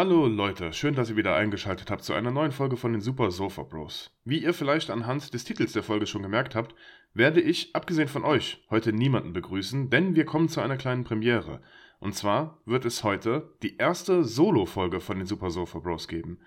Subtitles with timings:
[0.00, 3.32] Hallo Leute, schön, dass ihr wieder eingeschaltet habt zu einer neuen Folge von den Super
[3.32, 4.12] Sofa Bros.
[4.24, 6.76] Wie ihr vielleicht anhand des Titels der Folge schon gemerkt habt,
[7.14, 11.62] werde ich, abgesehen von euch, heute niemanden begrüßen, denn wir kommen zu einer kleinen Premiere.
[11.98, 16.38] Und zwar wird es heute die erste Solo-Folge von den Super Sofa Bros geben.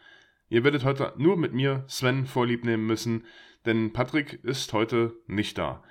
[0.47, 3.25] Ihr werdet heute nur mit mir, Sven, vorlieb nehmen müssen,
[3.65, 5.83] denn Patrick ist heute nicht da.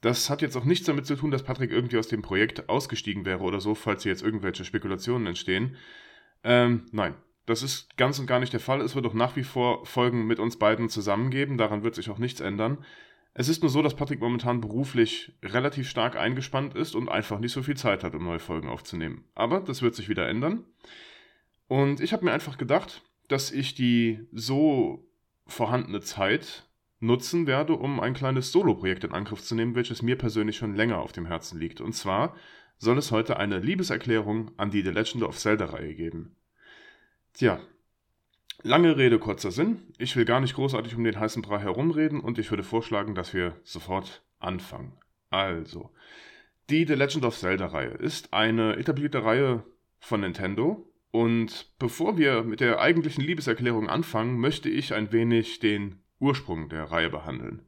[0.00, 3.26] Das hat jetzt auch nichts damit zu tun, dass Patrick irgendwie aus dem Projekt ausgestiegen
[3.26, 5.76] wäre oder so, falls hier jetzt irgendwelche Spekulationen entstehen.
[6.44, 7.14] Ähm, nein,
[7.46, 8.80] das ist ganz und gar nicht der Fall.
[8.80, 11.58] Es wird auch nach wie vor Folgen mit uns beiden zusammengeben.
[11.58, 12.84] Daran wird sich auch nichts ändern.
[13.34, 17.52] Es ist nur so, dass Patrick momentan beruflich relativ stark eingespannt ist und einfach nicht
[17.52, 19.24] so viel Zeit hat, um neue Folgen aufzunehmen.
[19.34, 20.64] Aber das wird sich wieder ändern.
[21.66, 25.08] Und ich habe mir einfach gedacht, dass ich die so
[25.46, 26.68] vorhandene Zeit
[27.00, 30.98] nutzen werde, um ein kleines Solo-Projekt in Angriff zu nehmen, welches mir persönlich schon länger
[30.98, 31.80] auf dem Herzen liegt.
[31.80, 32.36] Und zwar
[32.82, 36.34] soll es heute eine Liebeserklärung an die The Legend of Zelda-Reihe geben.
[37.32, 37.60] Tja,
[38.64, 39.78] lange Rede, kurzer Sinn.
[39.98, 43.34] Ich will gar nicht großartig um den heißen Brei herumreden und ich würde vorschlagen, dass
[43.34, 44.94] wir sofort anfangen.
[45.30, 45.90] Also,
[46.70, 49.62] die The Legend of Zelda-Reihe ist eine etablierte Reihe
[50.00, 50.84] von Nintendo.
[51.12, 56.90] Und bevor wir mit der eigentlichen Liebeserklärung anfangen, möchte ich ein wenig den Ursprung der
[56.90, 57.62] Reihe behandeln.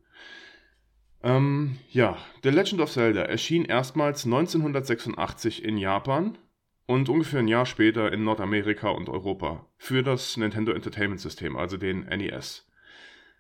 [1.25, 6.37] Ähm, ja, The Legend of Zelda erschien erstmals 1986 in Japan
[6.85, 11.79] und ungefähr ein Jahr später in Nordamerika und Europa für das Nintendo Entertainment System, also
[11.79, 12.69] den NES.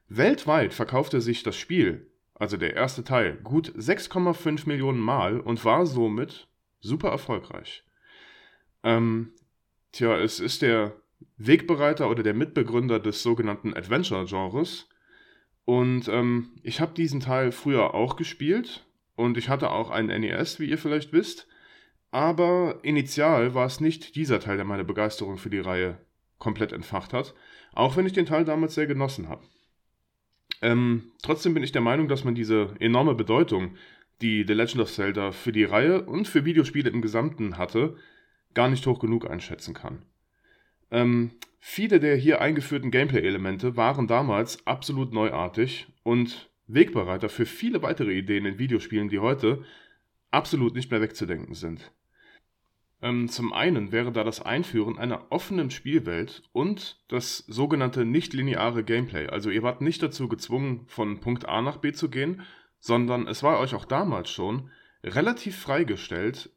[0.08, 5.84] Weltweit verkaufte sich das Spiel, also der erste Teil, gut 6,5 Millionen Mal und war
[5.84, 6.48] somit
[6.80, 7.84] super erfolgreich.
[8.82, 9.32] Ähm,
[9.92, 10.94] tja, es ist der
[11.36, 14.88] Wegbereiter oder der Mitbegründer des sogenannten Adventure-Genres
[15.64, 18.86] und ähm, ich habe diesen Teil früher auch gespielt
[19.16, 21.46] und ich hatte auch einen NES, wie ihr vielleicht wisst.
[22.10, 25.98] Aber initial war es nicht dieser Teil, der meine Begeisterung für die Reihe
[26.38, 27.34] komplett entfacht hat,
[27.72, 29.42] auch wenn ich den Teil damals sehr genossen habe.
[30.62, 33.76] Ähm, trotzdem bin ich der Meinung, dass man diese enorme Bedeutung,
[34.20, 37.96] die The Legend of Zelda für die Reihe und für Videospiele im Gesamten hatte,
[38.52, 40.02] gar nicht hoch genug einschätzen kann.
[40.94, 48.12] Ähm, viele der hier eingeführten Gameplay-Elemente waren damals absolut neuartig und Wegbereiter für viele weitere
[48.12, 49.64] Ideen in Videospielen, die heute
[50.30, 51.90] absolut nicht mehr wegzudenken sind.
[53.02, 59.26] Ähm, zum einen wäre da das Einführen einer offenen Spielwelt und das sogenannte nicht-lineare Gameplay.
[59.26, 62.42] Also ihr wart nicht dazu gezwungen, von Punkt A nach B zu gehen,
[62.78, 64.70] sondern es war euch auch damals schon
[65.02, 66.50] relativ freigestellt,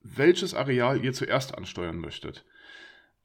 [0.00, 2.46] welches Areal ihr zuerst ansteuern möchtet.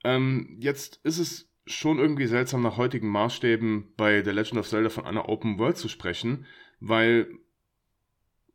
[0.04, 4.90] Ähm, jetzt ist es schon irgendwie seltsam, nach heutigen Maßstäben bei The Legend of Zelda
[4.90, 6.46] von einer Open World zu sprechen,
[6.80, 7.28] weil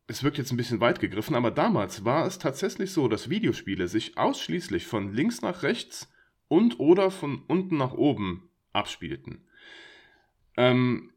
[0.07, 3.89] es wirkt jetzt ein bisschen weit gegriffen, aber damals war es tatsächlich so, dass Videospiele
[3.89, 6.13] sich ausschließlich von links nach rechts
[6.49, 9.47] und oder von unten nach oben abspielten.
[10.57, 11.13] Ähm,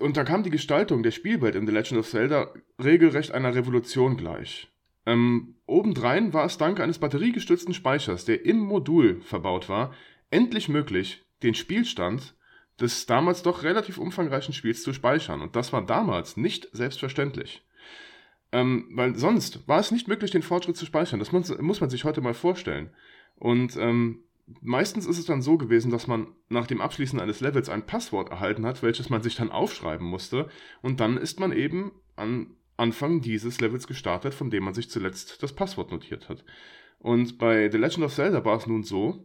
[0.00, 2.52] und da kam die Gestaltung der Spielwelt in The Legend of Zelda
[2.82, 4.71] regelrecht einer Revolution gleich.
[5.04, 9.92] Ähm, obendrein war es dank eines batteriegestützten Speichers, der im Modul verbaut war,
[10.30, 12.34] endlich möglich, den Spielstand
[12.80, 15.40] des damals doch relativ umfangreichen Spiels zu speichern.
[15.40, 17.64] Und das war damals nicht selbstverständlich.
[18.50, 21.18] Ähm, weil sonst war es nicht möglich, den Fortschritt zu speichern.
[21.18, 22.90] Das muss, muss man sich heute mal vorstellen.
[23.36, 24.24] Und ähm,
[24.60, 28.30] meistens ist es dann so gewesen, dass man nach dem Abschließen eines Levels ein Passwort
[28.30, 30.48] erhalten hat, welches man sich dann aufschreiben musste.
[30.82, 35.40] Und dann ist man eben an Anfang dieses Levels gestartet, von dem man sich zuletzt
[35.42, 36.44] das Passwort notiert hat.
[36.98, 39.24] Und bei The Legend of Zelda war es nun so,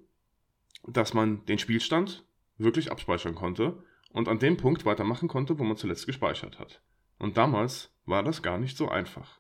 [0.88, 2.24] dass man den Spielstand
[2.59, 6.81] wirklich abspeichern konnte und an dem Punkt weitermachen konnte, wo man zuletzt gespeichert hat.
[7.18, 9.39] Und damals war das gar nicht so einfach.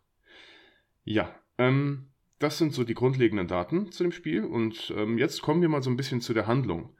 [1.03, 2.07] Ja, ähm,
[2.39, 5.83] das sind so die grundlegenden Daten zu dem Spiel und ähm, jetzt kommen wir mal
[5.83, 6.95] so ein bisschen zu der Handlung.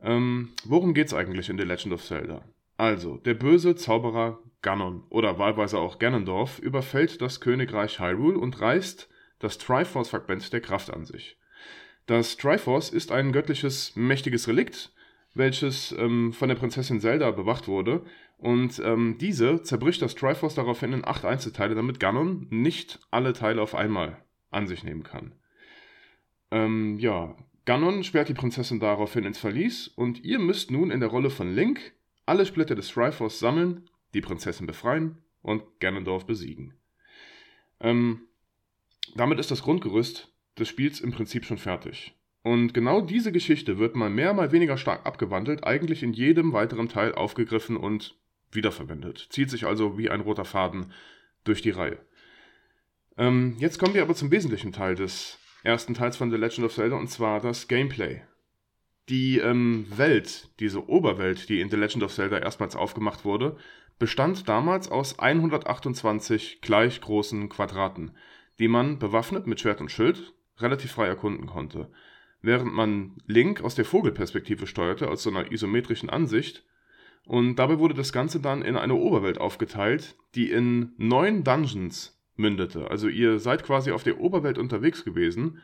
[0.00, 2.44] Ähm, worum es eigentlich in The Legend of Zelda?
[2.80, 9.06] Also, der böse Zauberer Ganon oder wahlweise auch Ganondorf überfällt das Königreich Hyrule und reißt
[9.38, 11.36] das Triforce-Fragment der Kraft an sich.
[12.06, 14.94] Das Triforce ist ein göttliches, mächtiges Relikt,
[15.34, 18.02] welches ähm, von der Prinzessin Zelda bewacht wurde.
[18.38, 23.60] Und ähm, diese zerbricht das Triforce daraufhin in acht Einzelteile, damit Ganon nicht alle Teile
[23.60, 25.34] auf einmal an sich nehmen kann.
[26.50, 27.36] Ähm, ja,
[27.66, 31.54] Ganon sperrt die Prinzessin daraufhin ins Verlies und ihr müsst nun in der Rolle von
[31.54, 31.92] Link
[32.30, 36.74] alle Splitter des Triforce sammeln, die Prinzessin befreien und Ganondorf besiegen.
[37.80, 38.20] Ähm,
[39.16, 42.14] damit ist das Grundgerüst des Spiels im Prinzip schon fertig.
[42.42, 46.88] Und genau diese Geschichte wird mal mehr, mal weniger stark abgewandelt, eigentlich in jedem weiteren
[46.88, 48.16] Teil aufgegriffen und
[48.52, 49.26] wiederverwendet.
[49.30, 50.92] Zieht sich also wie ein roter Faden
[51.42, 51.98] durch die Reihe.
[53.18, 56.74] Ähm, jetzt kommen wir aber zum wesentlichen Teil des ersten Teils von The Legend of
[56.74, 58.22] Zelda und zwar das Gameplay.
[59.08, 63.56] Die ähm, Welt, diese Oberwelt, die in The Legend of Zelda erstmals aufgemacht wurde,
[63.98, 68.12] bestand damals aus 128 gleich großen Quadraten,
[68.58, 71.90] die man bewaffnet mit Schwert und Schild relativ frei erkunden konnte.
[72.42, 76.64] Während man Link aus der Vogelperspektive steuerte, aus so einer isometrischen Ansicht,
[77.26, 82.90] und dabei wurde das Ganze dann in eine Oberwelt aufgeteilt, die in neun Dungeons mündete.
[82.90, 85.60] Also ihr seid quasi auf der Oberwelt unterwegs gewesen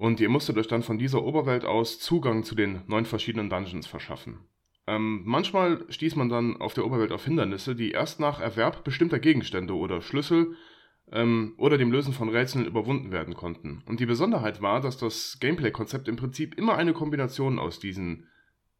[0.00, 3.86] und ihr musstet euch dann von dieser Oberwelt aus Zugang zu den neun verschiedenen Dungeons
[3.86, 4.38] verschaffen.
[4.86, 9.18] Ähm, manchmal stieß man dann auf der Oberwelt auf Hindernisse, die erst nach Erwerb bestimmter
[9.18, 10.56] Gegenstände oder Schlüssel
[11.12, 13.82] ähm, oder dem Lösen von Rätseln überwunden werden konnten.
[13.84, 18.26] Und die Besonderheit war, dass das Gameplay-Konzept im Prinzip immer eine Kombination aus diesen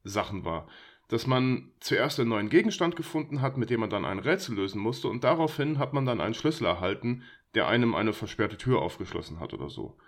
[0.02, 0.69] Sachen war.
[1.08, 4.81] Dass man zuerst einen neuen Gegenstand gefunden hat, mit dem man dann ein Rätsel lösen
[4.81, 7.25] musste, und daraufhin hat man dann einen Schlüssel erhalten,
[7.55, 9.99] der einem eine versperrte Tür aufgeschlossen hat oder so.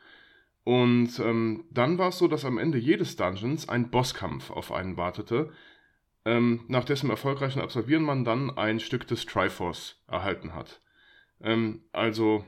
[0.64, 4.96] Und ähm, dann war es so, dass am Ende jedes Dungeons ein Bosskampf auf einen
[4.96, 5.52] wartete,
[6.24, 10.80] ähm, nach dessen erfolgreichen Absolvieren man dann ein Stück des Triforce erhalten hat.
[11.40, 12.44] Ähm, also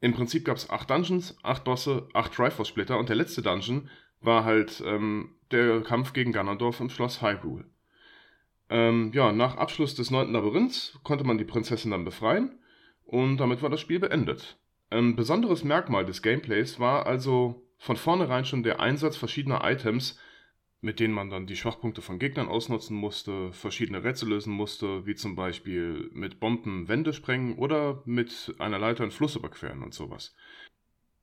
[0.00, 3.88] im Prinzip gab es acht Dungeons, acht Bosse, acht Triforce-Splitter und der letzte Dungeon
[4.20, 7.64] war halt ähm, der Kampf gegen Ganondorf im Schloss Hyrule.
[8.68, 12.58] Ähm, ja, nach Abschluss des neunten Labyrinths konnte man die Prinzessin dann befreien
[13.04, 14.58] und damit war das Spiel beendet.
[14.88, 20.18] Ein besonderes Merkmal des Gameplays war also von vornherein schon der Einsatz verschiedener Items,
[20.80, 25.14] mit denen man dann die Schwachpunkte von Gegnern ausnutzen musste, verschiedene Rätsel lösen musste, wie
[25.14, 30.34] zum Beispiel mit Bomben Wände sprengen oder mit einer Leiter einen Fluss überqueren und sowas.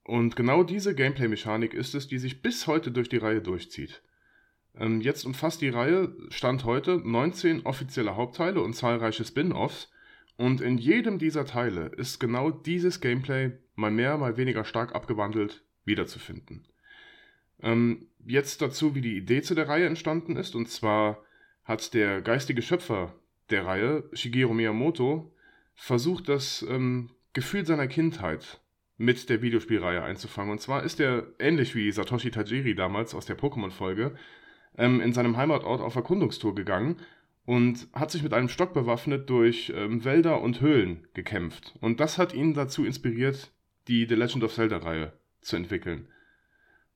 [0.02, 4.02] Und genau diese Gameplay-Mechanik ist es, die sich bis heute durch die Reihe durchzieht.
[4.76, 9.90] Ähm, jetzt umfasst die Reihe, Stand heute, 19 offizielle Hauptteile und zahlreiche Spin-offs,
[10.36, 15.64] und in jedem dieser Teile ist genau dieses Gameplay mal mehr, mal weniger stark abgewandelt
[15.84, 16.66] wiederzufinden.
[17.62, 20.54] Ähm, jetzt dazu, wie die Idee zu der Reihe entstanden ist.
[20.54, 21.22] Und zwar
[21.64, 23.14] hat der geistige Schöpfer
[23.50, 25.32] der Reihe, Shigeru Miyamoto,
[25.74, 28.60] versucht, das ähm, Gefühl seiner Kindheit
[28.96, 30.52] mit der Videospielreihe einzufangen.
[30.52, 34.14] Und zwar ist er ähnlich wie Satoshi Tajiri damals aus der Pokémon-Folge
[34.76, 36.96] ähm, in seinem Heimatort auf Erkundungstour gegangen
[37.44, 41.74] und hat sich mit einem Stock bewaffnet durch ähm, Wälder und Höhlen gekämpft.
[41.80, 43.52] Und das hat ihn dazu inspiriert,
[43.88, 46.08] die The Legend of Zelda-Reihe zu entwickeln.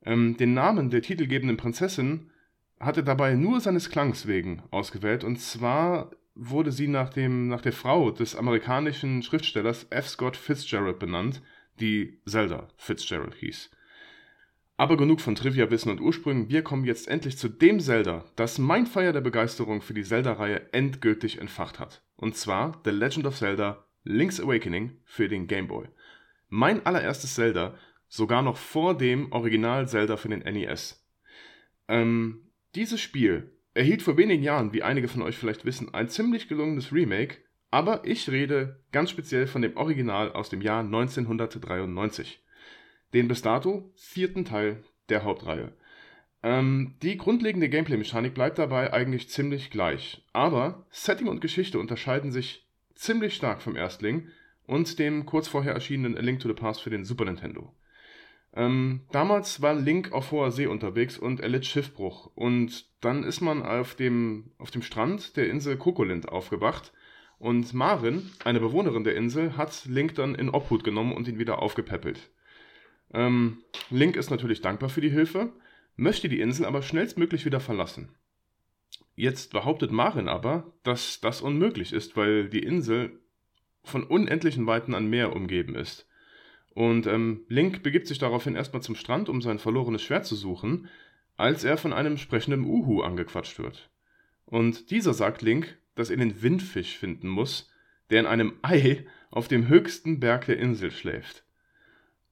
[0.05, 2.31] Ähm, den Namen der titelgebenden Prinzessin
[2.81, 5.25] hat er dabei nur seines Klangs wegen ausgewählt.
[5.25, 10.09] Und zwar wurde sie nach, dem, nach der Frau des amerikanischen Schriftstellers F.
[10.09, 11.43] Scott Fitzgerald benannt,
[11.81, 13.71] die Zelda Fitzgerald hieß.
[14.79, 18.87] Aber genug von Trivia-Wissen und Ursprüngen, wir kommen jetzt endlich zu dem Zelda, das mein
[18.87, 22.05] Feuer der Begeisterung für die Zelda-Reihe endgültig entfacht hat.
[22.15, 25.89] Und zwar The Legend of Zelda Link's Awakening für den Game Boy.
[26.49, 27.75] Mein allererstes Zelda
[28.07, 31.05] sogar noch vor dem Original Zelda für den NES.
[31.89, 36.47] Ähm, dieses Spiel erhielt vor wenigen Jahren, wie einige von euch vielleicht wissen, ein ziemlich
[36.47, 37.39] gelungenes Remake,
[37.73, 42.45] aber ich rede ganz speziell von dem Original aus dem Jahr 1993.
[43.15, 45.73] Den bis dato vierten Teil der Hauptreihe.
[46.43, 52.67] Ähm, die grundlegende Gameplay-Mechanik bleibt dabei eigentlich ziemlich gleich, aber Setting und Geschichte unterscheiden sich
[52.95, 54.29] ziemlich stark vom Erstling
[54.67, 57.73] und dem kurz vorher erschienenen A Link to the Past für den Super Nintendo.
[58.55, 62.31] Ähm, damals war Link auf hoher See unterwegs und erlitt Schiffbruch.
[62.35, 66.93] Und dann ist man auf dem, auf dem Strand der Insel Kokolind aufgewacht.
[67.39, 71.63] Und Marin, eine Bewohnerin der Insel, hat Link dann in Obhut genommen und ihn wieder
[71.63, 72.31] aufgepäppelt.
[73.13, 75.53] Ähm, Link ist natürlich dankbar für die Hilfe,
[75.97, 78.15] möchte die Insel aber schnellstmöglich wieder verlassen.
[79.15, 83.19] Jetzt behauptet Marin aber, dass das unmöglich ist, weil die Insel
[83.83, 86.07] von unendlichen Weiten an Meer umgeben ist.
[86.75, 90.89] Und ähm, Link begibt sich daraufhin erstmal zum Strand, um sein verlorenes Schwert zu suchen,
[91.37, 93.91] als er von einem sprechenden Uhu angequatscht wird.
[94.45, 97.71] Und dieser sagt Link, dass er den Windfisch finden muss,
[98.11, 101.45] der in einem Ei auf dem höchsten Berg der Insel schläft.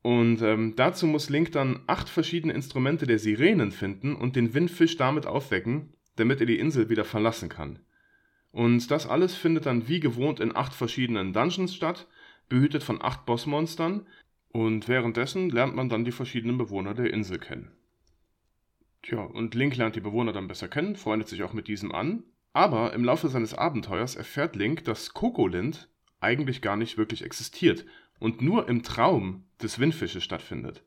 [0.07, 4.97] Und ähm, dazu muss Link dann acht verschiedene Instrumente der Sirenen finden und den Windfisch
[4.97, 7.81] damit aufwecken, damit er die Insel wieder verlassen kann.
[8.53, 12.07] Und das alles findet dann wie gewohnt in acht verschiedenen Dungeons statt,
[12.49, 14.07] behütet von acht Bossmonstern,
[14.51, 17.73] und währenddessen lernt man dann die verschiedenen Bewohner der Insel kennen.
[19.03, 22.23] Tja, und Link lernt die Bewohner dann besser kennen, freundet sich auch mit diesem an,
[22.53, 25.89] aber im Laufe seines Abenteuers erfährt Link, dass Kokolind
[26.21, 27.85] eigentlich gar nicht wirklich existiert
[28.19, 30.83] und nur im Traum des Windfisches stattfindet.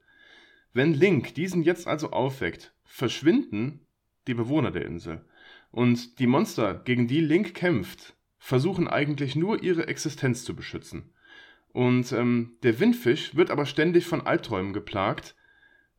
[0.73, 3.85] Wenn Link diesen jetzt also aufweckt, verschwinden
[4.27, 5.25] die Bewohner der Insel.
[5.71, 11.11] Und die Monster, gegen die Link kämpft, versuchen eigentlich nur ihre Existenz zu beschützen.
[11.71, 15.35] Und ähm, der Windfisch wird aber ständig von Albträumen geplagt,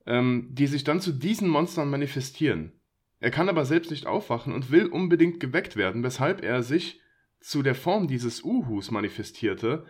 [0.07, 2.73] ähm, die sich dann zu diesen Monstern manifestieren.
[3.21, 7.01] Er kann aber selbst nicht aufwachen und will unbedingt geweckt werden, weshalb er sich
[7.41, 9.87] zu der Form dieses Uhus manifestierte,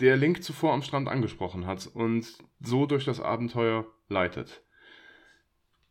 [0.00, 2.26] der Link zuvor am Strand angesprochen hat und
[2.60, 4.62] so durch das Abenteuer leitet.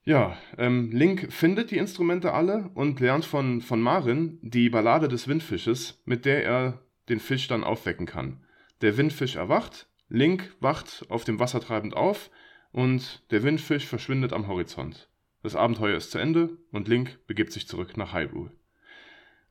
[0.03, 5.27] Ja, ähm, Link findet die Instrumente alle und lernt von, von Marin die Ballade des
[5.27, 8.43] Windfisches, mit der er den Fisch dann aufwecken kann.
[8.81, 12.31] Der Windfisch erwacht, Link wacht auf dem Wasser treibend auf
[12.71, 15.09] und der Windfisch verschwindet am Horizont.
[15.43, 18.51] Das Abenteuer ist zu Ende und Link begibt sich zurück nach Hyrule.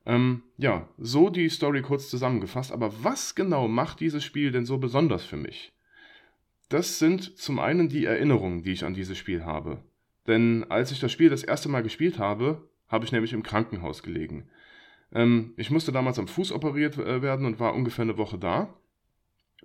[0.09, 4.79] Ähm, ja, so die Story kurz zusammengefasst, aber was genau macht dieses Spiel denn so
[4.79, 5.71] besonders für mich?
[6.67, 9.83] Das sind zum einen die Erinnerungen, die ich an dieses Spiel habe.
[10.25, 14.01] Denn als ich das Spiel das erste Mal gespielt habe, habe ich nämlich im Krankenhaus
[14.01, 14.49] gelegen.
[15.11, 18.73] Ähm, ich musste damals am Fuß operiert äh, werden und war ungefähr eine Woche da.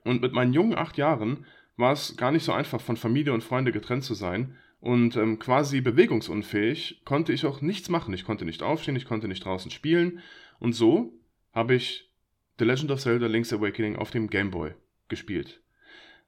[0.05, 1.47] Und mit meinen jungen acht Jahren
[1.79, 4.59] war es gar nicht so einfach, von Familie und Freunde getrennt zu sein.
[4.85, 8.13] Und ähm, quasi bewegungsunfähig konnte ich auch nichts machen.
[8.13, 10.21] Ich konnte nicht aufstehen, ich konnte nicht draußen spielen.
[10.59, 11.15] Und so
[11.55, 12.11] habe ich
[12.59, 14.73] The Legend of Zelda Link's Awakening auf dem Game Boy
[15.09, 15.63] gespielt.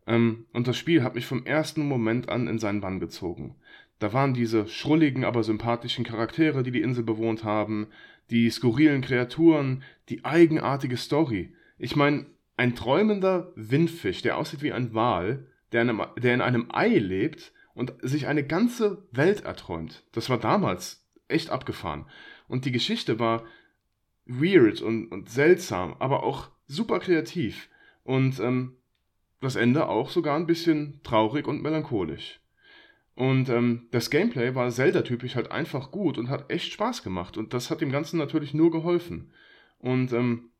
[0.06, 3.56] Ähm, und das Spiel hat mich vom ersten Moment an in seinen Bann gezogen.
[3.98, 7.88] Da waren diese schrulligen, aber sympathischen Charaktere, die die Insel bewohnt haben,
[8.30, 11.52] die skurrilen Kreaturen, die eigenartige Story.
[11.76, 12.24] Ich meine,
[12.56, 16.96] ein träumender Windfisch, der aussieht wie ein Wal, der in, einem, der in einem Ei
[16.96, 20.02] lebt und sich eine ganze Welt erträumt.
[20.12, 22.06] Das war damals echt abgefahren.
[22.48, 23.44] Und die Geschichte war
[24.24, 27.68] weird und, und seltsam, aber auch super kreativ.
[28.02, 28.76] Und ähm,
[29.40, 32.40] das Ende auch sogar ein bisschen traurig und melancholisch.
[33.14, 37.36] Und ähm, das Gameplay war Zelda-typisch halt einfach gut und hat echt Spaß gemacht.
[37.36, 39.32] Und das hat dem Ganzen natürlich nur geholfen.
[39.78, 40.50] Und ähm,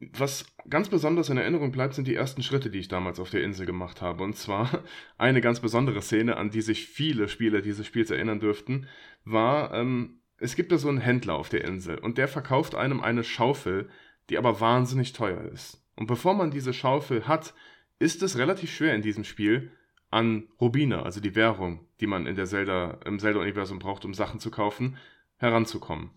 [0.00, 3.42] was ganz besonders in Erinnerung bleibt, sind die ersten Schritte, die ich damals auf der
[3.42, 4.22] Insel gemacht habe.
[4.22, 4.84] Und zwar
[5.18, 8.86] eine ganz besondere Szene, an die sich viele Spieler dieses Spiels erinnern dürften,
[9.24, 13.00] war, ähm, es gibt da so einen Händler auf der Insel und der verkauft einem
[13.00, 13.88] eine Schaufel,
[14.30, 15.82] die aber wahnsinnig teuer ist.
[15.96, 17.54] Und bevor man diese Schaufel hat,
[17.98, 19.72] ist es relativ schwer in diesem Spiel,
[20.10, 24.40] an Rubine, also die Währung, die man in der Zelda, im Zelda-Universum braucht, um Sachen
[24.40, 24.96] zu kaufen,
[25.36, 26.10] heranzukommen.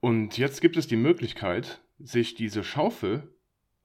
[0.00, 3.32] Und jetzt gibt es die Möglichkeit, sich diese Schaufel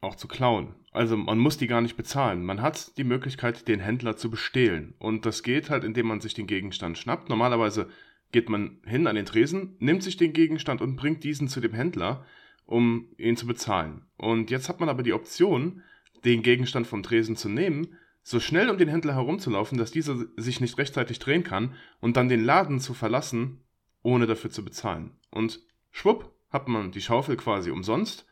[0.02, 0.76] auch zu klauen.
[0.92, 2.44] Also man muss die gar nicht bezahlen.
[2.44, 4.96] Man hat die Möglichkeit, den Händler zu bestehlen.
[5.00, 7.30] Und das geht halt, indem man sich den Gegenstand schnappt.
[7.30, 7.90] Normalerweise
[8.32, 11.74] geht man hin an den Tresen, nimmt sich den Gegenstand und bringt diesen zu dem
[11.74, 12.26] Händler,
[12.66, 14.06] um ihn zu bezahlen.
[14.18, 15.82] Und jetzt hat man aber die Option,
[16.26, 20.60] den Gegenstand vom Tresen zu nehmen, so schnell um den Händler herumzulaufen, dass dieser sich
[20.60, 23.62] nicht rechtzeitig drehen kann und dann den Laden zu verlassen,
[24.04, 25.12] ohne dafür zu bezahlen.
[25.32, 28.26] Und schwupp, hat man die Schaufel quasi umsonst,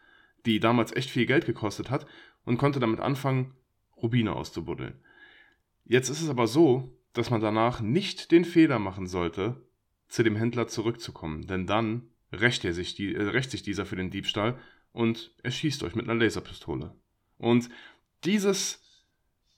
[0.45, 2.05] die damals echt viel Geld gekostet hat,
[2.45, 3.55] und konnte damit anfangen,
[3.97, 4.99] Rubine auszubuddeln.
[5.85, 9.65] Jetzt ist es aber so, dass man danach nicht den Fehler machen sollte,
[10.07, 13.95] zu dem Händler zurückzukommen, denn dann rächt, er sich, die, äh, rächt sich dieser für
[13.95, 14.59] den Diebstahl
[14.91, 16.95] und erschießt euch mit einer Laserpistole.
[17.37, 17.69] Und
[18.23, 18.81] dieses,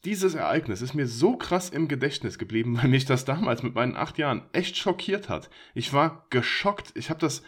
[0.05, 3.95] dieses Ereignis ist mir so krass im Gedächtnis geblieben, weil mich das damals mit meinen
[3.95, 5.49] acht Jahren echt schockiert hat.
[5.73, 6.91] Ich war geschockt.
[6.95, 7.43] Ich habe das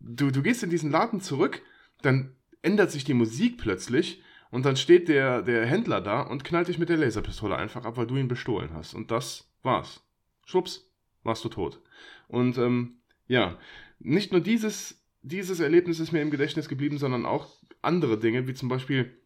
[0.00, 1.62] du, du gehst in diesen Laden zurück,
[2.02, 6.68] dann ändert sich die Musik plötzlich und dann steht der, der Händler da und knallt
[6.68, 8.94] dich mit der Laserpistole einfach ab, weil du ihn bestohlen hast.
[8.94, 10.02] Und das war's.
[10.44, 10.90] Schwupps,
[11.22, 11.80] warst du tot.
[12.28, 12.96] Und ähm,
[13.28, 13.58] ja,
[14.00, 17.48] nicht nur dieses, dieses Erlebnis ist mir im Gedächtnis geblieben, sondern auch
[17.82, 19.16] andere Dinge, wie zum Beispiel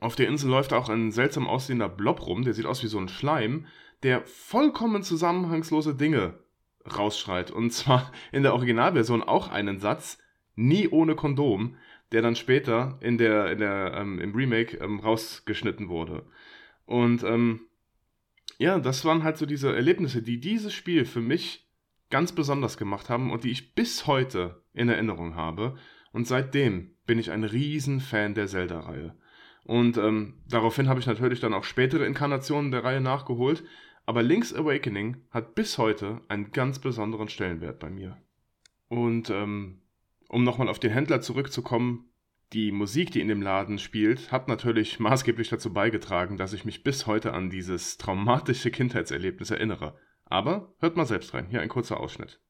[0.00, 2.98] auf der Insel läuft auch ein seltsam aussehender Blob rum, der sieht aus wie so
[2.98, 3.66] ein Schleim,
[4.02, 6.38] der vollkommen zusammenhangslose Dinge
[6.84, 7.50] rausschreit.
[7.50, 10.18] Und zwar in der Originalversion auch einen Satz,
[10.56, 11.76] nie ohne Kondom,
[12.12, 16.26] der dann später in der, in der, ähm, im Remake ähm, rausgeschnitten wurde.
[16.84, 17.60] Und ähm,
[18.58, 21.68] ja, das waren halt so diese Erlebnisse, die dieses Spiel für mich
[22.10, 25.76] ganz besonders gemacht haben und die ich bis heute in Erinnerung habe.
[26.12, 29.14] Und seitdem bin ich ein Riesenfan der Zelda-Reihe.
[29.64, 33.62] Und ähm, daraufhin habe ich natürlich dann auch spätere Inkarnationen der Reihe nachgeholt.
[34.10, 38.16] Aber Link's Awakening hat bis heute einen ganz besonderen Stellenwert bei mir.
[38.88, 39.82] Und ähm,
[40.28, 42.10] um nochmal auf den Händler zurückzukommen,
[42.52, 46.82] die Musik, die in dem Laden spielt, hat natürlich maßgeblich dazu beigetragen, dass ich mich
[46.82, 49.96] bis heute an dieses traumatische Kindheitserlebnis erinnere.
[50.24, 52.40] Aber hört mal selbst rein, hier ein kurzer Ausschnitt.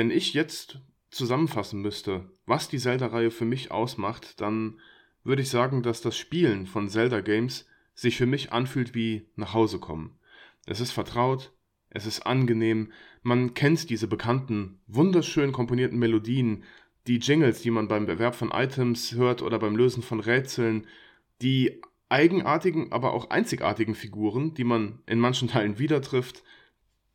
[0.00, 0.78] Wenn ich jetzt
[1.10, 4.80] zusammenfassen müsste, was die Zelda-Reihe für mich ausmacht, dann
[5.24, 9.78] würde ich sagen, dass das Spielen von Zelda-Games sich für mich anfühlt wie nach Hause
[9.78, 10.18] kommen.
[10.64, 11.52] Es ist vertraut,
[11.90, 12.92] es ist angenehm,
[13.22, 16.64] man kennt diese bekannten, wunderschön komponierten Melodien,
[17.06, 20.86] die Jingles, die man beim Bewerb von Items hört oder beim Lösen von Rätseln,
[21.42, 26.42] die eigenartigen, aber auch einzigartigen Figuren, die man in manchen Teilen wieder trifft,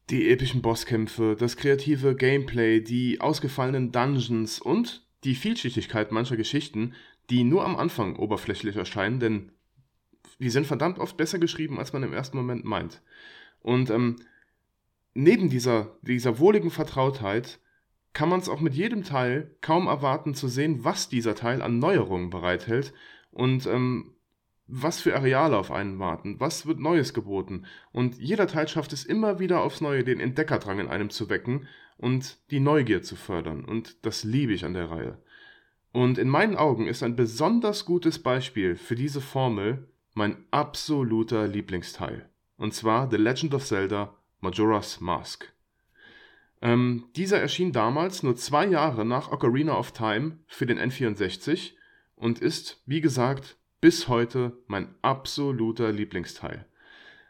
[0.09, 6.93] die epischen Bosskämpfe, das kreative Gameplay, die ausgefallenen Dungeons und die Vielschichtigkeit mancher Geschichten,
[7.29, 9.51] die nur am Anfang oberflächlich erscheinen, denn
[10.39, 13.01] die sind verdammt oft besser geschrieben, als man im ersten Moment meint.
[13.59, 14.17] Und ähm,
[15.13, 17.59] neben dieser, dieser wohligen Vertrautheit
[18.13, 21.79] kann man es auch mit jedem Teil kaum erwarten zu sehen, was dieser Teil an
[21.79, 22.93] Neuerungen bereithält
[23.31, 24.14] und ähm,
[24.67, 27.65] was für Areale auf einen warten, was wird Neues geboten.
[27.91, 31.67] Und jeder Teil schafft es immer wieder aufs Neue, den Entdeckerdrang in einem zu wecken
[31.97, 33.63] und die Neugier zu fördern.
[33.63, 35.17] Und das liebe ich an der Reihe.
[35.91, 42.29] Und in meinen Augen ist ein besonders gutes Beispiel für diese Formel mein absoluter Lieblingsteil.
[42.57, 45.51] Und zwar The Legend of Zelda Majora's Mask.
[46.61, 51.73] Ähm, dieser erschien damals nur zwei Jahre nach Ocarina of Time für den N64
[52.15, 56.65] und ist, wie gesagt, bis heute mein absoluter Lieblingsteil.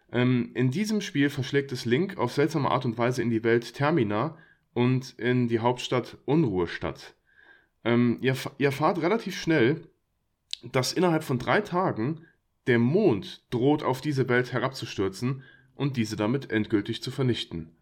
[0.09, 3.73] Ähm, in diesem Spiel verschlägt es Link auf seltsame Art und Weise in die Welt
[3.73, 4.37] Termina
[4.73, 7.13] und in die Hauptstadt Unruhestadt.
[7.83, 9.81] Ähm, ihr, ihr erfahrt relativ schnell,
[10.71, 12.21] dass innerhalb von drei Tagen
[12.67, 15.43] der Mond droht auf diese Welt herabzustürzen
[15.75, 17.75] und diese damit endgültig zu vernichten.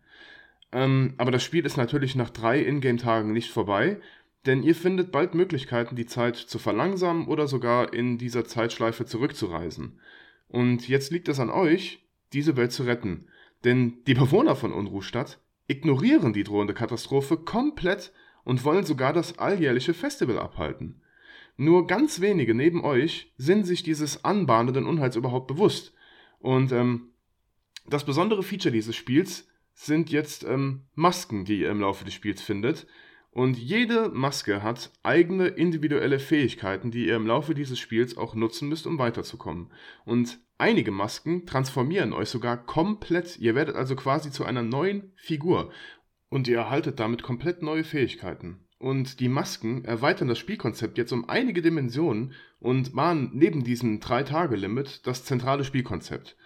[0.71, 4.01] Ähm, aber das Spiel ist natürlich nach drei Ingame-Tagen nicht vorbei,
[4.45, 9.99] denn ihr findet bald Möglichkeiten, die Zeit zu verlangsamen oder sogar in dieser Zeitschleife zurückzureisen.
[10.49, 13.27] Und jetzt liegt es an euch, diese Welt zu retten.
[13.63, 18.11] Denn die Bewohner von Unruhstadt ignorieren die drohende Katastrophe komplett
[18.43, 21.01] und wollen sogar das alljährliche Festival abhalten.
[21.55, 25.93] Nur ganz wenige neben euch sind sich dieses anbahnenden Unheils überhaupt bewusst.
[26.39, 27.13] Und ähm,
[27.87, 32.41] das besondere Feature dieses Spiels sind jetzt ähm, Masken, die ihr im Laufe des Spiels
[32.41, 32.87] findet,
[33.33, 38.69] und jede Maske hat eigene individuelle Fähigkeiten, die ihr im Laufe dieses Spiels auch nutzen
[38.69, 39.71] müsst, um weiterzukommen.
[40.05, 43.39] Und einige Masken transformieren euch sogar komplett.
[43.39, 45.71] Ihr werdet also quasi zu einer neuen Figur.
[46.29, 48.59] Und ihr erhaltet damit komplett neue Fähigkeiten.
[48.77, 55.07] Und die Masken erweitern das Spielkonzept jetzt um einige Dimensionen und waren neben diesem 3-Tage-Limit
[55.07, 56.37] das zentrale Spielkonzept.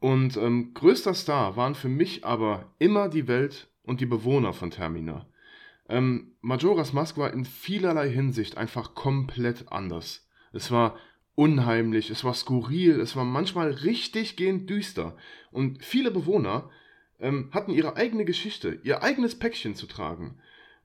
[0.00, 4.70] Und ähm, größter Star waren für mich aber immer die Welt und die Bewohner von
[4.70, 5.28] Termina.
[5.88, 10.26] Ähm, Majora's Mask war in vielerlei Hinsicht einfach komplett anders.
[10.52, 10.96] Es war
[11.34, 15.16] unheimlich, es war skurril, es war manchmal richtig gehend düster.
[15.50, 16.70] Und viele Bewohner
[17.18, 20.38] ähm, hatten ihre eigene Geschichte, ihr eigenes Päckchen zu tragen.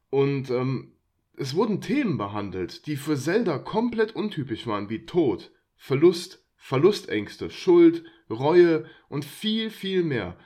[0.09, 0.93] Und ähm,
[1.37, 8.03] es wurden Themen behandelt, die für Zelda komplett untypisch waren, wie Tod, Verlust, Verlustängste, Schuld,
[8.29, 10.37] Reue und viel, viel mehr.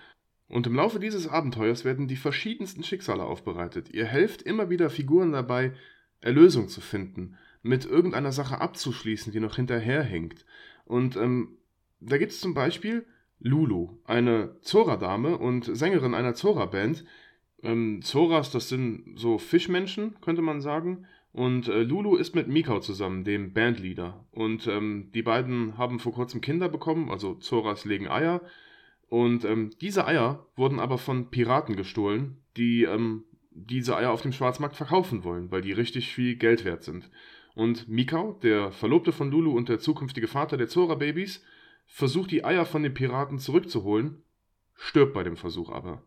[0.54, 3.90] Und im Laufe dieses Abenteuers werden die verschiedensten Schicksale aufbereitet.
[3.90, 5.74] Ihr helft immer wieder Figuren dabei,
[6.22, 10.46] Erlösung zu finden, mit irgendeiner Sache abzuschließen, die noch hinterherhängt.
[10.86, 11.58] Und ähm,
[12.02, 13.04] da gibt es zum Beispiel
[13.40, 17.04] Lulu, eine Zora-Dame und Sängerin einer Zora-Band.
[17.64, 21.08] Ähm, Zoras, das sind so Fischmenschen, könnte man sagen.
[21.32, 24.24] Und äh, Lulu ist mit Mikau zusammen, dem Bandleader.
[24.30, 28.42] Und ähm, die beiden haben vor kurzem Kinder bekommen, also Zoras legen Eier.
[29.14, 34.32] Und ähm, diese Eier wurden aber von Piraten gestohlen, die ähm, diese Eier auf dem
[34.32, 37.12] Schwarzmarkt verkaufen wollen, weil die richtig viel Geld wert sind.
[37.54, 41.44] Und Mikau, der Verlobte von Lulu und der zukünftige Vater der Zora-Babys,
[41.86, 44.24] versucht die Eier von den Piraten zurückzuholen,
[44.74, 46.02] stirbt bei dem Versuch aber.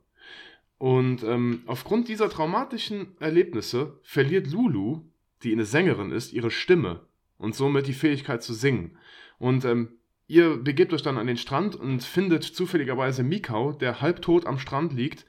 [0.77, 5.03] Und ähm, aufgrund dieser traumatischen Erlebnisse verliert Lulu,
[5.45, 7.07] die eine Sängerin ist, ihre Stimme
[7.39, 8.99] und somit die Fähigkeit zu singen.
[9.39, 9.96] Und ähm,
[10.27, 14.93] Ihr begebt euch dann an den Strand und findet zufälligerweise Mikau, der halbtot am Strand
[14.93, 15.25] liegt.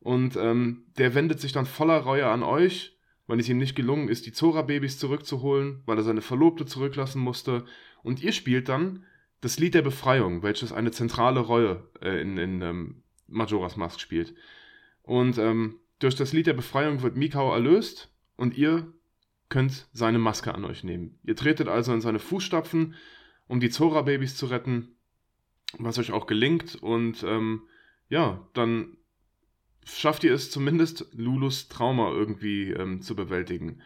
[0.00, 4.08] Und ähm, der wendet sich dann voller Reue an euch, weil es ihm nicht gelungen
[4.08, 7.64] ist, die Zora-Babys zurückzuholen, weil er seine Verlobte zurücklassen musste.
[8.02, 9.04] Und ihr spielt dann
[9.40, 14.34] das Lied der Befreiung, welches eine zentrale Rolle äh, in, in ähm, Majora's Mask spielt.
[15.02, 18.92] Und ähm, durch das Lied der Befreiung wird Mikau erlöst und ihr
[19.48, 21.18] könnt seine Maske an euch nehmen.
[21.24, 22.94] Ihr tretet also in seine Fußstapfen
[23.48, 24.96] um die Zora-Babys zu retten,
[25.78, 26.76] was euch auch gelingt.
[26.76, 27.62] Und ähm,
[28.08, 28.96] ja, dann
[29.84, 33.80] schafft ihr es zumindest, Lulus Trauma irgendwie ähm, zu bewältigen.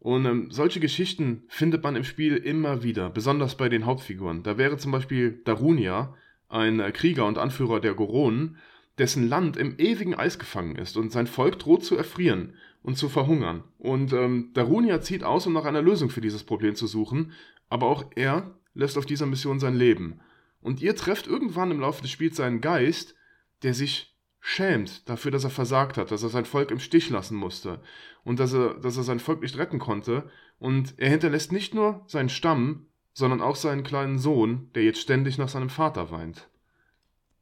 [0.00, 4.42] Und ähm, solche Geschichten findet man im Spiel immer wieder, besonders bei den Hauptfiguren.
[4.42, 6.14] Da wäre zum Beispiel Darunia,
[6.48, 8.56] ein äh, Krieger und Anführer der Goronen,
[8.96, 12.54] dessen Land im ewigen Eis gefangen ist und sein Volk droht zu erfrieren.
[12.82, 13.64] und zu verhungern.
[13.78, 17.32] Und ähm, Darunia zieht aus, um nach einer Lösung für dieses Problem zu suchen,
[17.68, 20.20] aber auch er lässt auf dieser Mission sein Leben.
[20.60, 23.16] Und ihr trefft irgendwann im Laufe des Spiels seinen Geist,
[23.62, 27.36] der sich schämt dafür, dass er versagt hat, dass er sein Volk im Stich lassen
[27.36, 27.80] musste
[28.24, 30.30] und dass er, dass er sein Volk nicht retten konnte.
[30.60, 35.38] Und er hinterlässt nicht nur seinen Stamm, sondern auch seinen kleinen Sohn, der jetzt ständig
[35.38, 36.48] nach seinem Vater weint.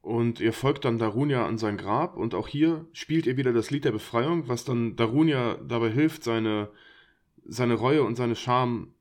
[0.00, 3.70] Und ihr folgt dann Darunia an sein Grab und auch hier spielt ihr wieder das
[3.70, 6.70] Lied der Befreiung, was dann Darunia dabei hilft, seine,
[7.44, 8.94] seine Reue und seine Scham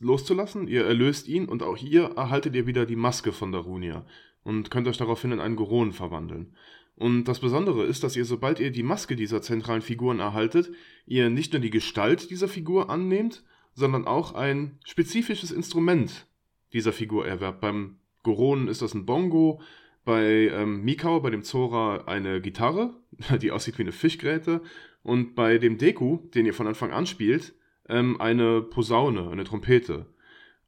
[0.00, 0.68] loszulassen.
[0.68, 4.04] Ihr erlöst ihn und auch hier erhaltet ihr wieder die Maske von Darunia
[4.42, 6.54] und könnt euch daraufhin in einen Goron verwandeln.
[6.96, 10.70] Und das Besondere ist, dass ihr, sobald ihr die Maske dieser zentralen Figuren erhaltet,
[11.06, 13.42] ihr nicht nur die Gestalt dieser Figur annehmt,
[13.74, 16.26] sondern auch ein spezifisches Instrument
[16.72, 17.60] dieser Figur erwerbt.
[17.60, 19.60] Beim Goron ist das ein Bongo,
[20.04, 22.94] bei ähm, Mikau, bei dem Zora, eine Gitarre,
[23.40, 24.62] die aussieht wie eine Fischgräte,
[25.02, 27.54] und bei dem Deku, den ihr von Anfang an spielt,
[27.90, 30.06] ähm, eine Posaune, eine Trompete.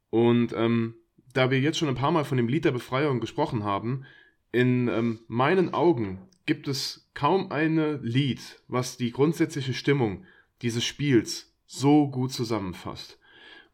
[0.09, 0.95] Und ähm,
[1.33, 4.05] da wir jetzt schon ein paar Mal von dem Lied der Befreiung gesprochen haben,
[4.51, 10.25] in ähm, meinen Augen gibt es kaum ein Lied, was die grundsätzliche Stimmung
[10.61, 13.19] dieses Spiels so gut zusammenfasst.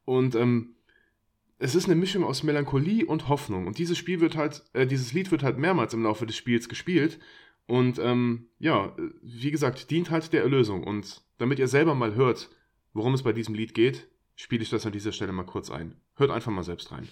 [0.05, 0.75] Und ähm,
[1.57, 3.67] es ist eine Mischung aus Melancholie und Hoffnung.
[3.67, 6.69] Und dieses Spiel wird halt, äh, dieses Lied wird halt mehrmals im Laufe des Spiels
[6.69, 7.19] gespielt.
[7.67, 10.83] Und ähm, ja, wie gesagt, dient halt der Erlösung.
[10.83, 12.49] Und damit ihr selber mal hört,
[12.93, 15.95] worum es bei diesem Lied geht, spiele ich das an dieser Stelle mal kurz ein.
[16.15, 17.07] Hört einfach mal selbst rein.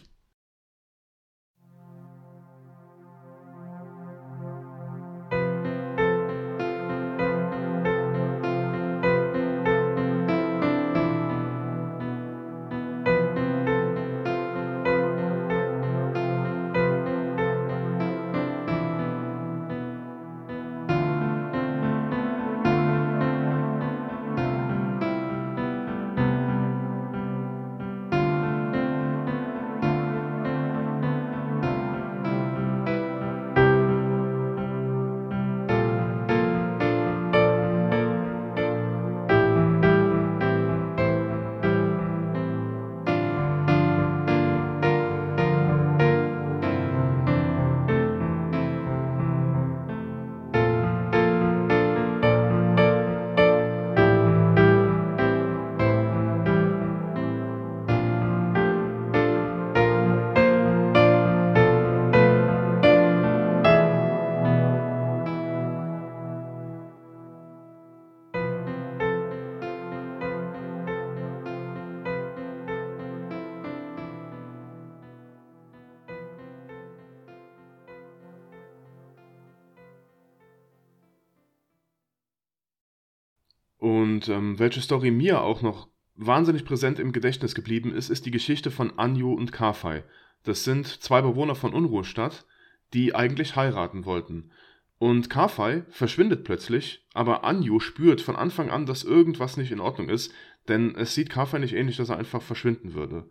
[84.07, 88.31] Und ähm, welche Story mir auch noch wahnsinnig präsent im Gedächtnis geblieben ist, ist die
[88.31, 90.05] Geschichte von Anju und Kafei.
[90.43, 92.45] Das sind zwei Bewohner von Unruhestadt,
[92.93, 94.51] die eigentlich heiraten wollten.
[94.97, 100.07] Und Kafei verschwindet plötzlich, aber Anju spürt von Anfang an, dass irgendwas nicht in Ordnung
[100.07, 100.33] ist,
[100.69, 103.25] denn es sieht Kafei nicht ähnlich, dass er einfach verschwinden würde.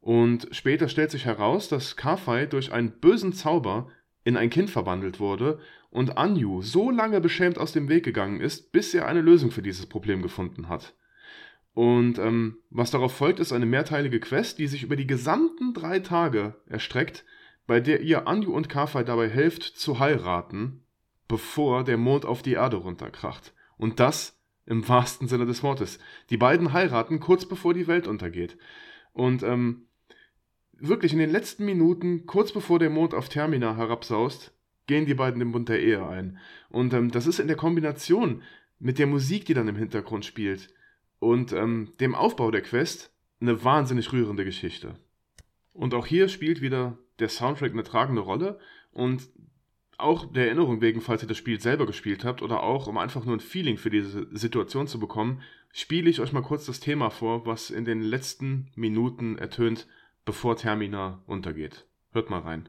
[0.00, 3.88] Und später stellt sich heraus, dass Kafei durch einen bösen Zauber
[4.24, 8.72] in ein Kind verwandelt wurde und Anju so lange beschämt aus dem Weg gegangen ist,
[8.72, 10.94] bis er eine Lösung für dieses Problem gefunden hat.
[11.74, 16.00] Und ähm, was darauf folgt, ist eine mehrteilige Quest, die sich über die gesamten drei
[16.00, 17.24] Tage erstreckt,
[17.66, 20.82] bei der ihr Anju und Kafei dabei helft zu heiraten,
[21.28, 23.54] bevor der Mond auf die Erde runterkracht.
[23.76, 25.98] Und das im wahrsten Sinne des Wortes.
[26.30, 28.58] Die beiden heiraten kurz bevor die Welt untergeht.
[29.12, 29.86] Und ähm,
[30.72, 34.52] wirklich in den letzten Minuten, kurz bevor der Mond auf Termina herabsaust,
[34.88, 36.38] gehen die beiden den Bund der Ehe ein.
[36.68, 38.42] Und ähm, das ist in der Kombination
[38.80, 40.74] mit der Musik, die dann im Hintergrund spielt
[41.20, 44.96] und ähm, dem Aufbau der Quest eine wahnsinnig rührende Geschichte.
[45.72, 48.58] Und auch hier spielt wieder der Soundtrack eine tragende Rolle
[48.90, 49.28] und
[49.96, 53.24] auch der Erinnerung wegen, falls ihr das Spiel selber gespielt habt oder auch um einfach
[53.24, 57.10] nur ein Feeling für diese Situation zu bekommen, spiele ich euch mal kurz das Thema
[57.10, 59.88] vor, was in den letzten Minuten ertönt,
[60.24, 61.86] bevor Termina untergeht.
[62.12, 62.68] Hört mal rein.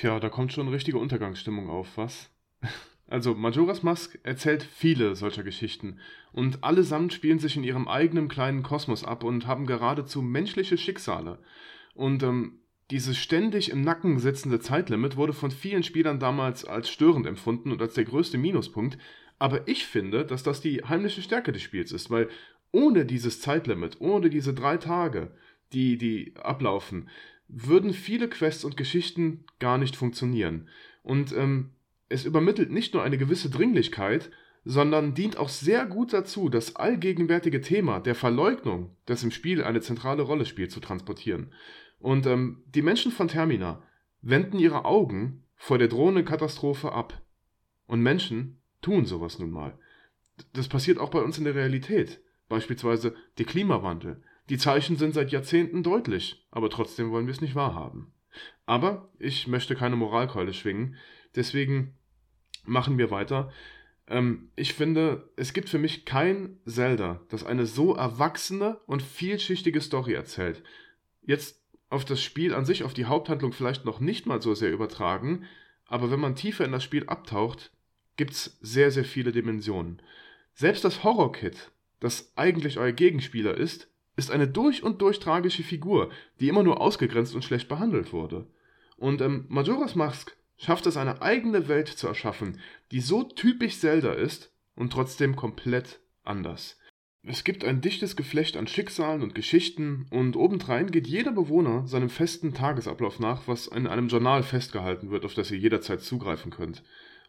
[0.00, 2.30] Tja, da kommt schon richtige Untergangsstimmung auf, was?
[3.06, 5.98] Also, Majora's Mask erzählt viele solcher Geschichten
[6.32, 11.40] und allesamt spielen sich in ihrem eigenen kleinen Kosmos ab und haben geradezu menschliche Schicksale.
[11.94, 12.60] Und ähm,
[12.92, 17.82] dieses ständig im Nacken sitzende Zeitlimit wurde von vielen Spielern damals als störend empfunden und
[17.82, 18.96] als der größte Minuspunkt.
[19.40, 22.28] Aber ich finde, dass das die heimliche Stärke des Spiels ist, weil
[22.70, 25.32] ohne dieses Zeitlimit, ohne diese drei Tage,
[25.72, 27.08] die, die ablaufen,
[27.52, 30.68] würden viele Quests und Geschichten gar nicht funktionieren.
[31.02, 31.70] Und ähm,
[32.08, 34.30] es übermittelt nicht nur eine gewisse Dringlichkeit,
[34.64, 39.80] sondern dient auch sehr gut dazu, das allgegenwärtige Thema der Verleugnung, das im Spiel eine
[39.80, 41.52] zentrale Rolle spielt, zu transportieren.
[41.98, 43.82] Und ähm, die Menschen von Termina
[44.22, 47.22] wenden ihre Augen vor der drohenden Katastrophe ab.
[47.86, 49.78] Und Menschen tun sowas nun mal.
[50.52, 52.20] Das passiert auch bei uns in der Realität.
[52.48, 57.54] Beispielsweise der Klimawandel, die Zeichen sind seit Jahrzehnten deutlich, aber trotzdem wollen wir es nicht
[57.54, 58.12] wahrhaben.
[58.66, 60.96] Aber ich möchte keine Moralkeule schwingen,
[61.36, 61.94] deswegen
[62.64, 63.52] machen wir weiter.
[64.08, 69.80] Ähm, ich finde, es gibt für mich kein Zelda, das eine so erwachsene und vielschichtige
[69.80, 70.64] Story erzählt.
[71.22, 74.72] Jetzt auf das Spiel an sich, auf die Haupthandlung vielleicht noch nicht mal so sehr
[74.72, 75.44] übertragen,
[75.86, 77.72] aber wenn man tiefer in das Spiel abtaucht,
[78.16, 80.02] gibt es sehr, sehr viele Dimensionen.
[80.54, 83.89] Selbst das Horror-Kit, das eigentlich euer Gegenspieler ist,
[84.20, 88.46] ist eine durch und durch tragische Figur, die immer nur ausgegrenzt und schlecht behandelt wurde.
[88.96, 92.60] Und ähm, Majora's Mask schafft es, eine eigene Welt zu erschaffen,
[92.92, 96.78] die so typisch Zelda ist und trotzdem komplett anders.
[97.22, 102.08] Es gibt ein dichtes Geflecht an Schicksalen und Geschichten und obendrein geht jeder Bewohner seinem
[102.08, 106.82] festen Tagesablauf nach, was in einem Journal festgehalten wird, auf das ihr jederzeit zugreifen könnt.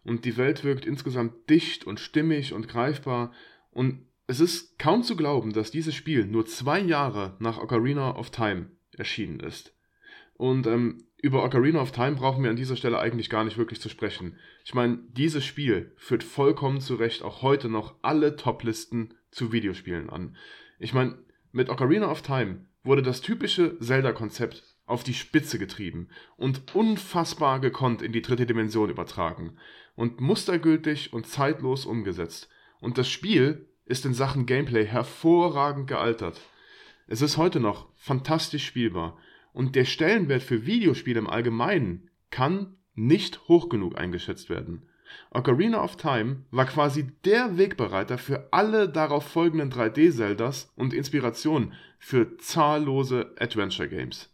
[0.03, 3.33] Und die Welt wirkt insgesamt dicht und stimmig und greifbar
[3.71, 8.29] und es ist kaum zu glauben, dass dieses Spiel nur zwei Jahre nach Ocarina of
[8.29, 9.75] Time erschienen ist.
[10.35, 13.81] Und ähm, über Ocarina of Time brauchen wir an dieser Stelle eigentlich gar nicht wirklich
[13.81, 14.37] zu sprechen.
[14.63, 20.09] Ich meine, dieses Spiel führt vollkommen zu Recht auch heute noch alle Toplisten zu Videospielen
[20.09, 20.37] an.
[20.79, 21.17] Ich meine,
[21.51, 28.01] mit Ocarina of Time wurde das typische Zelda-Konzept auf die Spitze getrieben und unfassbar gekonnt
[28.01, 29.57] in die dritte Dimension übertragen
[29.95, 32.47] und mustergültig und zeitlos umgesetzt.
[32.79, 36.39] Und das Spiel ist in Sachen Gameplay hervorragend gealtert.
[37.07, 39.17] Es ist heute noch fantastisch spielbar
[39.51, 44.83] und der Stellenwert für Videospiele im Allgemeinen kann nicht hoch genug eingeschätzt werden.
[45.31, 52.37] Ocarina of Time war quasi der Wegbereiter für alle darauf folgenden 3D-Zeldas und Inspiration für
[52.37, 54.33] zahllose Adventure-Games.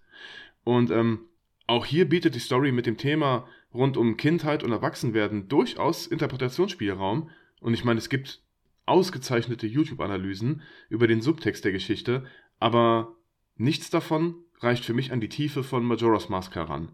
[0.63, 1.22] Und ähm,
[1.65, 7.32] auch hier bietet die Story mit dem Thema rund um Kindheit und Erwachsenwerden durchaus Interpretationsspielraum.
[7.60, 8.43] Und ich meine, es gibt
[8.88, 12.26] ausgezeichnete YouTube-Analysen über den Subtext der Geschichte,
[12.60, 13.15] aber
[13.56, 16.89] nichts davon reicht für mich an die Tiefe von Majora's Mask heran.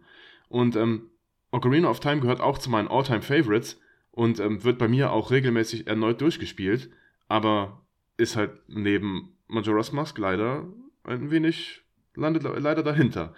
[0.50, 1.10] Und ähm,
[1.52, 3.80] Ocarina of Time gehört auch zu meinen All-Time Favorites
[4.12, 6.90] und ähm, wird bei mir auch regelmäßig erneut durchgespielt,
[7.28, 7.86] aber
[8.18, 10.68] ist halt neben Majora's Mask leider
[11.04, 11.84] ein wenig,
[12.16, 13.34] landet leider dahinter.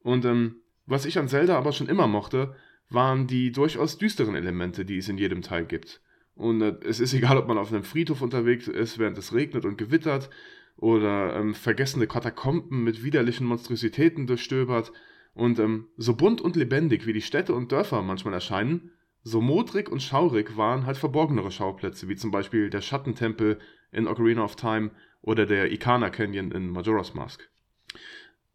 [0.00, 2.56] Und ähm, was ich an Zelda aber schon immer mochte,
[2.88, 6.00] waren die durchaus düsteren Elemente, die es in jedem Teil gibt.
[6.40, 9.66] Und äh, es ist egal, ob man auf einem Friedhof unterwegs ist, während es regnet
[9.66, 10.30] und gewittert,
[10.78, 14.90] oder ähm, vergessene Katakomben mit widerlichen Monstrositäten durchstöbert.
[15.34, 18.90] Und ähm, so bunt und lebendig wie die Städte und Dörfer manchmal erscheinen,
[19.22, 23.58] so modrig und schaurig waren halt verborgenere Schauplätze, wie zum Beispiel der Schattentempel
[23.92, 27.50] in Ocarina of Time oder der Ikana Canyon in Majora's Mask.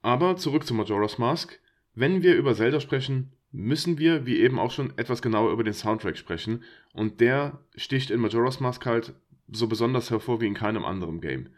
[0.02, 1.60] Aber zurück zu Majora's Mask.
[1.94, 5.74] Wenn wir über Zelda sprechen, müssen wir, wie eben auch schon, etwas genauer über den
[5.74, 6.64] Soundtrack sprechen.
[6.94, 9.14] Und der sticht in Majora's Mask halt
[9.48, 11.50] so besonders hervor wie in keinem anderen Game.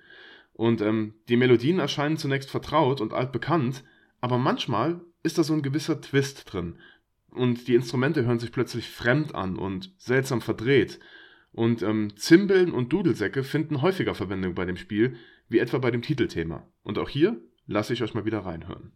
[0.54, 3.84] Und ähm, die Melodien erscheinen zunächst vertraut und altbekannt,
[4.22, 6.78] aber manchmal ist da so ein gewisser Twist drin.
[7.30, 11.00] Und die Instrumente hören sich plötzlich fremd an und seltsam verdreht.
[11.52, 15.16] Und ähm, Zimbeln und Dudelsäcke finden häufiger Verwendung bei dem Spiel,
[15.50, 16.68] wie etwa bei dem Titelthema.
[16.84, 18.92] Und auch hier lasse ich euch mal wieder reinhören.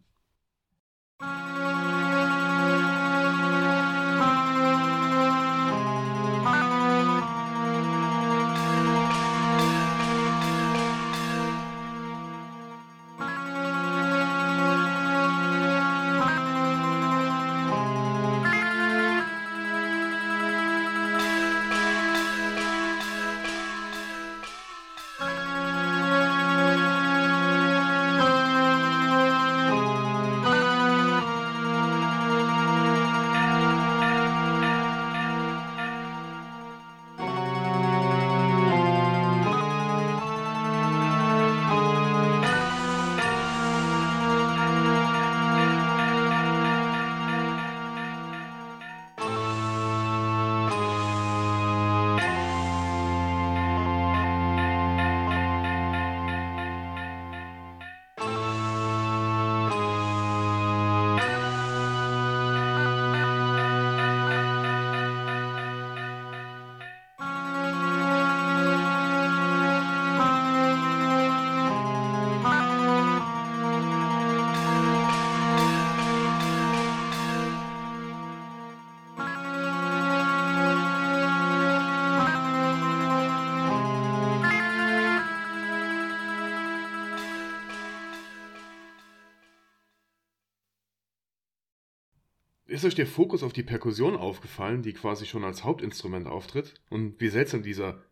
[92.82, 96.74] Ist euch der Fokus auf die Perkussion aufgefallen, die quasi schon als Hauptinstrument auftritt?
[96.90, 98.02] Und wie seltsam dieser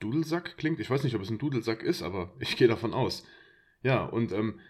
[0.00, 0.80] Dudelsack klingt?
[0.80, 3.24] Ich weiß nicht, ob es ein Dudelsack ist, aber ich gehe davon aus.
[3.82, 4.60] Ja, und ähm,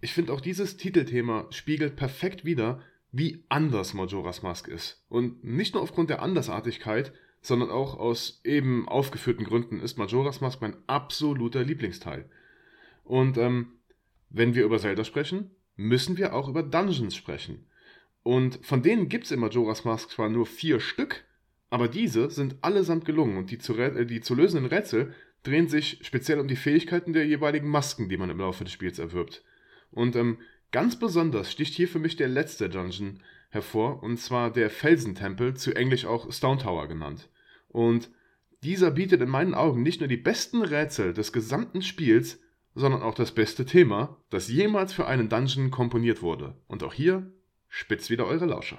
[0.00, 2.82] ich finde auch dieses Titelthema spiegelt perfekt wider,
[3.12, 5.04] wie anders Majora's Mask ist.
[5.08, 10.60] Und nicht nur aufgrund der Andersartigkeit, sondern auch aus eben aufgeführten Gründen ist Majora's Mask
[10.60, 12.28] mein absoluter Lieblingsteil.
[13.02, 13.78] Und ähm,
[14.28, 17.66] wenn wir über Zelda sprechen, müssen wir auch über Dungeons sprechen.
[18.22, 21.24] Und von denen gibt es in Majora's Mask zwar nur vier Stück,
[21.70, 26.00] aber diese sind allesamt gelungen und die zu, äh, die zu lösenden Rätsel drehen sich
[26.02, 29.42] speziell um die Fähigkeiten der jeweiligen Masken, die man im Laufe des Spiels erwirbt.
[29.90, 30.38] Und ähm,
[30.70, 35.74] ganz besonders sticht hier für mich der letzte Dungeon hervor, und zwar der Felsentempel, zu
[35.74, 37.30] Englisch auch Stone Tower genannt.
[37.68, 38.10] Und
[38.62, 42.40] dieser bietet in meinen Augen nicht nur die besten Rätsel des gesamten Spiels,
[42.74, 46.56] sondern auch das beste Thema, das jemals für einen Dungeon komponiert wurde.
[46.68, 47.32] Und auch hier
[47.70, 48.78] spitzt wieder eure Lauscher.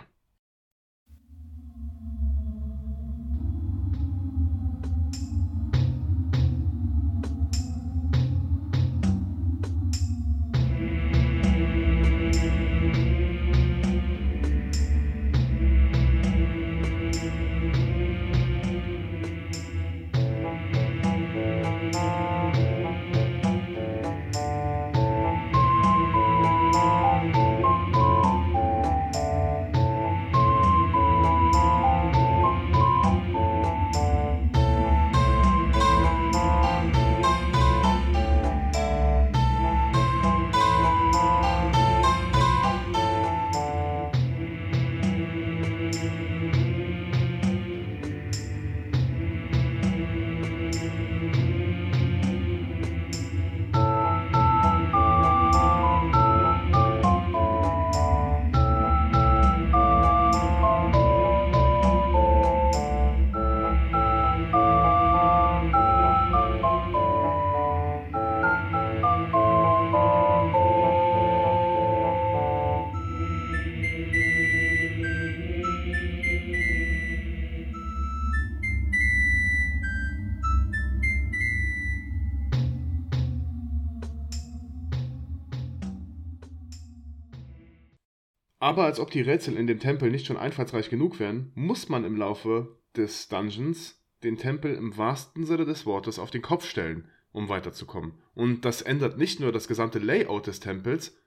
[88.72, 92.06] Aber als ob die Rätsel in dem Tempel nicht schon einfallsreich genug wären, muss man
[92.06, 97.10] im Laufe des Dungeons den Tempel im wahrsten Sinne des Wortes auf den Kopf stellen,
[97.34, 98.14] um weiterzukommen.
[98.34, 101.18] Und das ändert nicht nur das gesamte Layout des Tempels,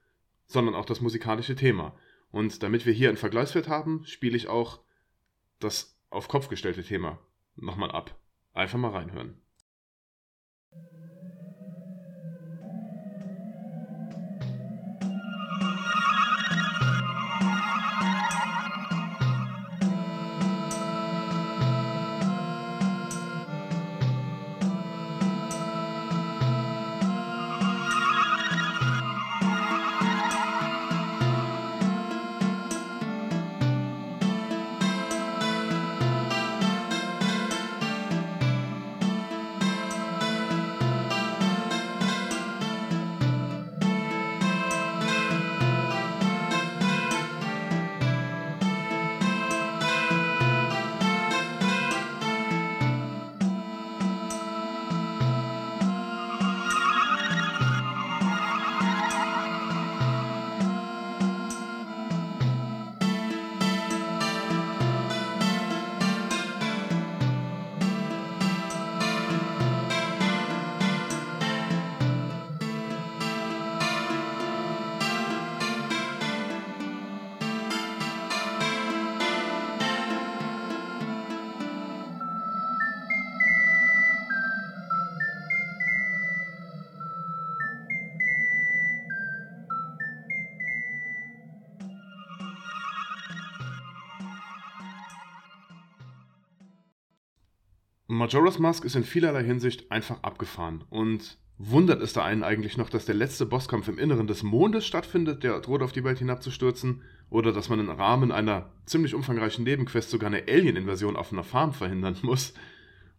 [0.47, 1.95] sondern auch das musikalische Thema.
[2.31, 4.79] Und damit wir hier einen Vergleichswert haben, spiele ich auch
[5.59, 7.19] das auf Kopf gestellte Thema
[7.55, 8.19] nochmal ab.
[8.53, 9.39] Einfach mal reinhören.
[98.15, 102.89] Majora's Mask ist in vielerlei Hinsicht einfach abgefahren und wundert es da einen eigentlich noch,
[102.89, 107.01] dass der letzte Bosskampf im Inneren des Mondes stattfindet, der droht auf die Welt hinabzustürzen,
[107.29, 111.73] oder dass man im Rahmen einer ziemlich umfangreichen Nebenquest sogar eine Alien-Invasion auf einer Farm
[111.73, 112.53] verhindern muss.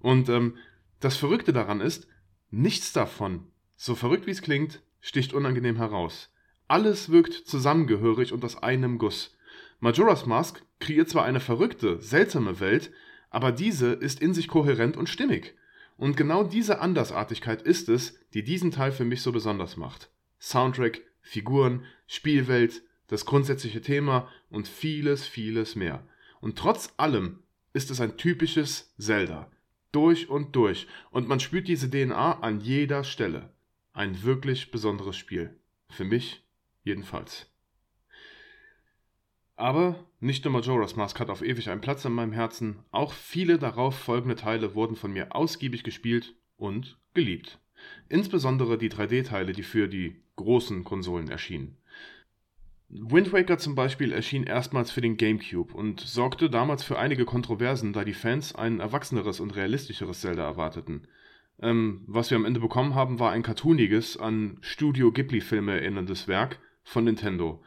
[0.01, 0.57] Und ähm,
[1.01, 2.07] das Verrückte daran ist,
[2.51, 6.31] nichts davon, so verrückt wie es klingt, sticht unangenehm heraus.
[6.69, 9.37] Alles wirkt zusammengehörig und aus einem Guss.
[9.81, 12.91] Majora's Mask kreiert zwar eine verrückte, seltsame Welt,
[13.31, 15.55] aber diese ist in sich kohärent und stimmig.
[15.97, 20.11] Und genau diese Andersartigkeit ist es, die diesen Teil für mich so besonders macht.
[20.41, 26.07] Soundtrack, Figuren, Spielwelt, das grundsätzliche Thema und vieles, vieles mehr.
[26.41, 27.41] Und trotz allem
[27.73, 29.51] ist es ein typisches Zelda.
[29.93, 30.87] Durch und durch.
[31.11, 33.51] Und man spürt diese DNA an jeder Stelle.
[33.93, 35.59] Ein wirklich besonderes Spiel.
[35.89, 36.43] Für mich
[36.85, 37.47] jedenfalls.
[39.57, 43.59] Aber nicht nur Majora's Mask hat auf ewig einen Platz in meinem Herzen, auch viele
[43.59, 47.59] darauf folgende Teile wurden von mir ausgiebig gespielt und geliebt.
[48.09, 51.79] Insbesondere die 3D-Teile, die für die großen Konsolen erschienen.
[52.89, 57.93] Wind Waker zum Beispiel erschien erstmals für den GameCube und sorgte damals für einige Kontroversen,
[57.93, 61.09] da die Fans ein erwachseneres und realistischeres Zelda erwarteten.
[61.61, 66.61] Ähm, was wir am Ende bekommen haben, war ein cartooniges, an Studio Ghibli-Filme erinnerndes Werk
[66.85, 67.63] von Nintendo.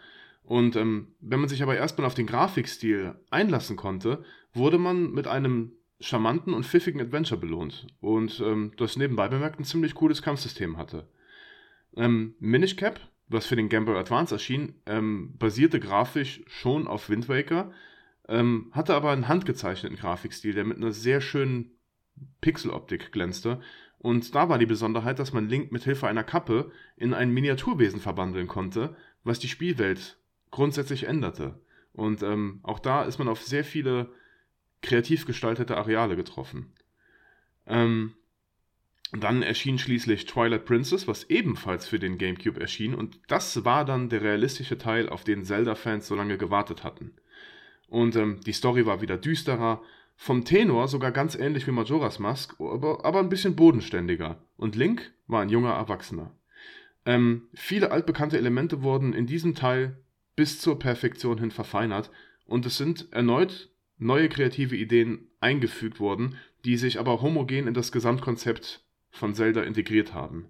[0.49, 4.23] Und ähm, wenn man sich aber erstmal auf den Grafikstil einlassen konnte,
[4.53, 9.65] wurde man mit einem charmanten und pfiffigen Adventure belohnt und ähm, das nebenbei bemerkt ein
[9.65, 11.07] ziemlich cooles Kampfsystem hatte.
[11.95, 17.09] Ähm, Minish Cap was für den Game Boy Advance erschien, ähm, basierte grafisch schon auf
[17.09, 17.71] Wind Waker,
[18.27, 21.71] ähm, hatte aber einen handgezeichneten Grafikstil, der mit einer sehr schönen
[22.41, 23.61] Pixeloptik glänzte.
[23.99, 27.99] Und da war die Besonderheit, dass man Link mit Hilfe einer Kappe in ein Miniaturwesen
[27.99, 30.18] verwandeln konnte, was die Spielwelt
[30.51, 31.59] grundsätzlich änderte.
[31.93, 34.09] Und ähm, auch da ist man auf sehr viele
[34.81, 36.71] kreativ gestaltete Areale getroffen.
[37.67, 38.13] Ähm,
[39.11, 44.09] dann erschien schließlich Twilight Princess, was ebenfalls für den GameCube erschien, und das war dann
[44.09, 47.13] der realistische Teil, auf den Zelda-Fans so lange gewartet hatten.
[47.87, 49.81] Und ähm, die Story war wieder düsterer,
[50.15, 54.43] vom Tenor sogar ganz ähnlich wie Majora's Mask, aber, aber ein bisschen bodenständiger.
[54.57, 56.35] Und Link war ein junger Erwachsener.
[57.05, 59.97] Ähm, viele altbekannte Elemente wurden in diesem Teil
[60.39, 62.11] bis zur Perfektion hin verfeinert
[62.45, 67.91] und es sind erneut neue kreative Ideen eingefügt worden, die sich aber homogen in das
[67.91, 70.47] Gesamtkonzept von Zelda integriert haben.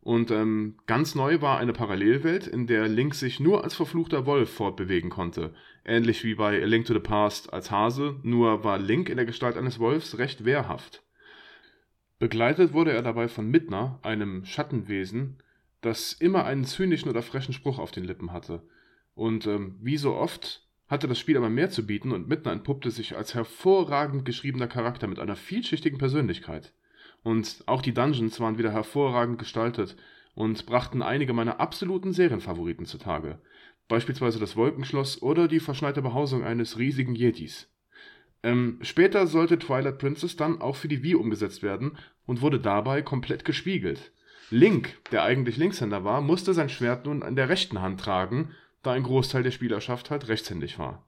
[0.00, 4.48] Und ähm, ganz neu war eine Parallelwelt, in der Link sich nur als verfluchter Wolf
[4.48, 5.54] fortbewegen konnte.
[5.84, 9.26] Ähnlich wie bei A Link to the Past als Hase, nur war Link in der
[9.26, 11.02] Gestalt eines Wolfs recht wehrhaft.
[12.20, 15.42] Begleitet wurde er dabei von Midna, einem Schattenwesen,
[15.80, 18.62] das immer einen zynischen oder frechen Spruch auf den Lippen hatte.
[19.16, 22.92] Und ähm, wie so oft hatte das Spiel aber mehr zu bieten und Midna entpuppte
[22.92, 26.72] sich als hervorragend geschriebener Charakter mit einer vielschichtigen Persönlichkeit.
[27.24, 29.96] Und auch die Dungeons waren wieder hervorragend gestaltet
[30.34, 33.40] und brachten einige meiner absoluten Serienfavoriten zutage.
[33.88, 37.68] Beispielsweise das Wolkenschloss oder die verschneite Behausung eines riesigen Yetis.
[38.42, 41.96] Ähm, später sollte Twilight Princess dann auch für die Wii umgesetzt werden
[42.26, 44.12] und wurde dabei komplett gespiegelt.
[44.50, 48.54] Link, der eigentlich Linkshänder war, musste sein Schwert nun in der rechten Hand tragen,
[48.86, 51.06] da ein Großteil der Spielerschaft halt rechtshändig war.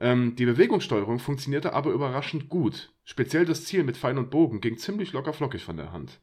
[0.00, 2.92] Ähm, die Bewegungssteuerung funktionierte aber überraschend gut.
[3.04, 6.20] Speziell das Ziel mit Pfeil und Bogen ging ziemlich locker flockig von der Hand.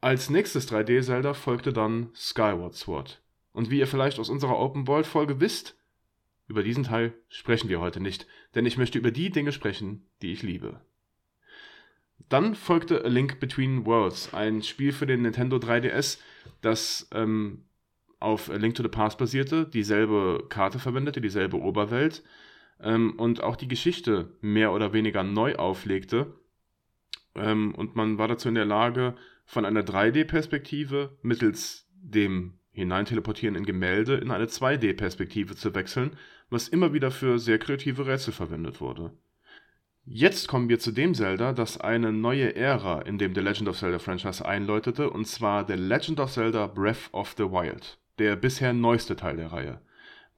[0.00, 3.20] Als nächstes 3D-Zelda folgte dann Skyward Sword.
[3.52, 5.76] Und wie ihr vielleicht aus unserer Open World Folge wisst,
[6.46, 10.32] über diesen Teil sprechen wir heute nicht, denn ich möchte über die Dinge sprechen, die
[10.32, 10.80] ich liebe.
[12.28, 16.18] Dann folgte A Link Between Worlds, ein Spiel für den Nintendo 3DS,
[16.60, 17.64] das ähm,
[18.20, 22.22] auf Link to the Past basierte, dieselbe Karte verwendete, dieselbe Oberwelt,
[22.80, 26.34] ähm, und auch die Geschichte mehr oder weniger neu auflegte.
[27.34, 29.14] Ähm, und man war dazu in der Lage,
[29.44, 36.16] von einer 3D-Perspektive mittels dem Hineinteleportieren in Gemälde in eine 2D-Perspektive zu wechseln,
[36.50, 39.12] was immer wieder für sehr kreative Rätsel verwendet wurde.
[40.04, 43.78] Jetzt kommen wir zu dem Zelda, das eine neue Ära in dem The Legend of
[43.78, 48.72] Zelda Franchise einläutete, und zwar The Legend of Zelda Breath of the Wild, der bisher
[48.72, 49.80] neueste Teil der Reihe.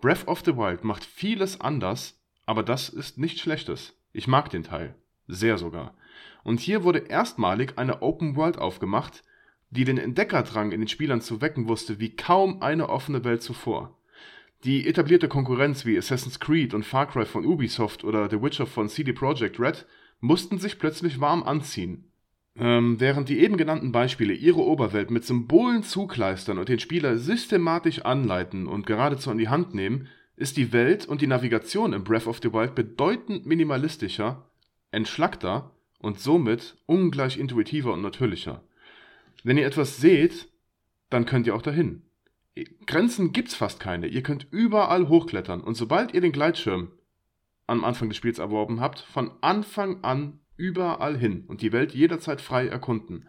[0.00, 3.94] Breath of the Wild macht vieles anders, aber das ist nichts Schlechtes.
[4.12, 4.94] Ich mag den Teil.
[5.26, 5.94] Sehr sogar.
[6.42, 9.22] Und hier wurde erstmalig eine Open World aufgemacht,
[9.70, 13.96] die den Entdeckerdrang in den Spielern zu wecken wusste wie kaum eine offene Welt zuvor.
[14.64, 18.88] Die etablierte Konkurrenz wie Assassin's Creed und Far Cry von Ubisoft oder The Witcher von
[18.88, 19.86] CD Projekt Red
[20.20, 22.09] mussten sich plötzlich warm anziehen.
[22.60, 28.02] Ähm, während die eben genannten Beispiele ihre Oberwelt mit Symbolen zukleistern und den Spieler systematisch
[28.02, 32.26] anleiten und geradezu an die Hand nehmen, ist die Welt und die Navigation in Breath
[32.26, 34.50] of the Wild bedeutend minimalistischer,
[34.90, 38.62] entschlackter und somit ungleich intuitiver und natürlicher.
[39.42, 40.48] Wenn ihr etwas seht,
[41.08, 42.02] dann könnt ihr auch dahin.
[42.86, 44.06] Grenzen gibt's fast keine.
[44.06, 46.90] Ihr könnt überall hochklettern und sobald ihr den Gleitschirm
[47.66, 52.40] am Anfang des Spiels erworben habt, von Anfang an überall hin und die Welt jederzeit
[52.40, 53.26] frei erkunden.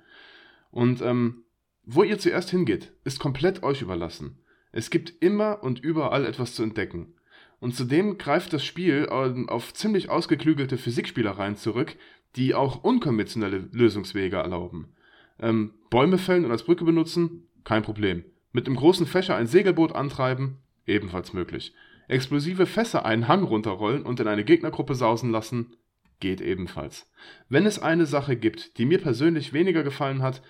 [0.70, 1.46] Und ähm,
[1.84, 4.38] wo ihr zuerst hingeht, ist komplett euch überlassen.
[4.72, 7.14] Es gibt immer und überall etwas zu entdecken.
[7.60, 11.96] Und zudem greift das Spiel ähm, auf ziemlich ausgeklügelte Physikspielereien zurück,
[12.36, 14.94] die auch unkonventionelle Lösungswege erlauben.
[15.40, 17.48] Ähm, Bäume fällen und als Brücke benutzen?
[17.64, 18.24] Kein Problem.
[18.52, 20.58] Mit einem großen Fächer ein Segelboot antreiben?
[20.86, 21.74] Ebenfalls möglich.
[22.08, 25.76] Explosive Fässer einen Hang runterrollen und in eine Gegnergruppe sausen lassen?
[26.22, 27.10] Geht ebenfalls.
[27.50, 30.42] Wenn es eine Sache gibt, die mir persönlich weniger gefallen hat,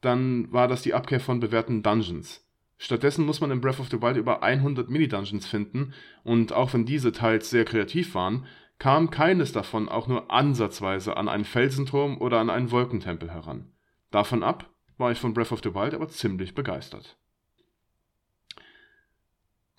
[0.00, 2.46] dann war das die Abkehr von bewährten Dungeons.
[2.78, 5.92] Stattdessen muss man in Breath of the Wild über 100 Mini-Dungeons finden
[6.22, 8.46] und auch wenn diese teils sehr kreativ waren,
[8.78, 13.72] kam keines davon auch nur ansatzweise an einen Felsenturm oder an einen Wolkentempel heran.
[14.12, 17.18] Davon ab war ich von Breath of the Wild aber ziemlich begeistert.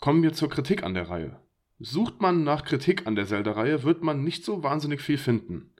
[0.02, 1.40] Kommen wir zur Kritik an der Reihe.
[1.82, 5.72] Sucht man nach Kritik an der Zelda-Reihe, wird man nicht so wahnsinnig viel finden.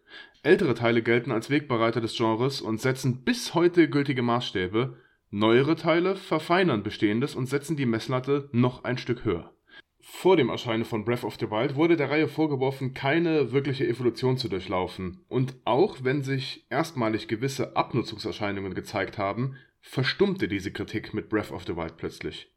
[0.44, 4.96] Ältere Teile gelten als Wegbereiter des Genres und setzen bis heute gültige Maßstäbe,
[5.30, 9.54] neuere Teile verfeinern bestehendes und setzen die Messlatte noch ein Stück höher.
[10.00, 14.38] Vor dem Erscheinen von Breath of the Wild wurde der Reihe vorgeworfen, keine wirkliche Evolution
[14.38, 15.26] zu durchlaufen.
[15.28, 21.66] Und auch wenn sich erstmalig gewisse Abnutzungserscheinungen gezeigt haben, verstummte diese Kritik mit Breath of
[21.66, 22.50] the Wild plötzlich.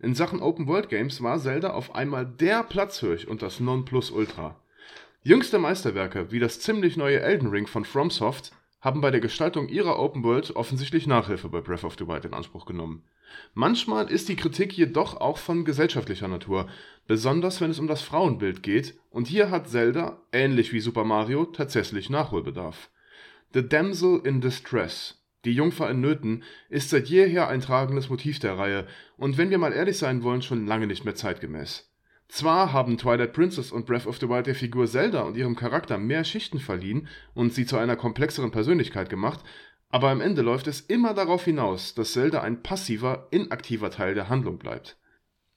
[0.00, 4.60] In Sachen Open World Games war Zelda auf einmal der Platzhirsch und das Nonplusultra.
[5.22, 9.98] Jüngste Meisterwerke wie das ziemlich neue Elden Ring von FromSoft haben bei der Gestaltung ihrer
[9.98, 13.02] Open World offensichtlich Nachhilfe bei Breath of the Wild in Anspruch genommen.
[13.54, 16.68] Manchmal ist die Kritik jedoch auch von gesellschaftlicher Natur,
[17.08, 21.46] besonders wenn es um das Frauenbild geht, und hier hat Zelda, ähnlich wie Super Mario,
[21.46, 22.88] tatsächlich Nachholbedarf.
[23.52, 28.58] The Damsel in Distress, die Jungfer in Nöten, ist seit jeher ein tragendes Motiv der
[28.58, 28.86] Reihe
[29.16, 31.90] und wenn wir mal ehrlich sein wollen, schon lange nicht mehr zeitgemäß.
[32.28, 35.96] Zwar haben Twilight Princess und Breath of the Wild der Figur Zelda und ihrem Charakter
[35.96, 39.40] mehr Schichten verliehen und sie zu einer komplexeren Persönlichkeit gemacht,
[39.88, 44.28] aber am Ende läuft es immer darauf hinaus, dass Zelda ein passiver, inaktiver Teil der
[44.28, 44.98] Handlung bleibt.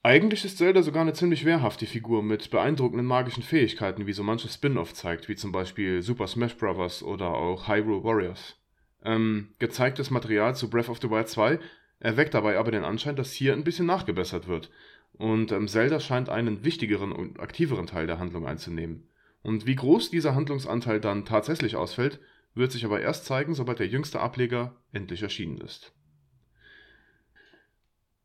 [0.01, 4.53] Eigentlich ist Zelda sogar eine ziemlich wehrhafte Figur mit beeindruckenden magischen Fähigkeiten, wie so manches
[4.53, 7.03] Spin-off zeigt, wie zum Beispiel Super Smash Bros.
[7.03, 8.59] oder auch Hyrule Warriors.
[9.03, 11.59] Ähm, gezeigtes Material zu Breath of the Wild 2
[11.99, 14.69] erweckt dabei aber den Anschein, dass hier ein bisschen nachgebessert wird
[15.19, 19.07] und ähm, Zelda scheint einen wichtigeren und aktiveren Teil der Handlung einzunehmen.
[19.41, 22.19] Und wie groß dieser Handlungsanteil dann tatsächlich ausfällt,
[22.55, 25.93] wird sich aber erst zeigen, sobald der jüngste Ableger endlich erschienen ist.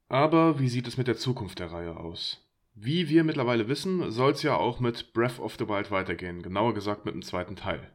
[0.09, 2.49] Aber wie sieht es mit der Zukunft der Reihe aus?
[2.75, 6.75] Wie wir mittlerweile wissen, soll es ja auch mit Breath of the Wild weitergehen, genauer
[6.75, 7.94] gesagt mit dem zweiten Teil.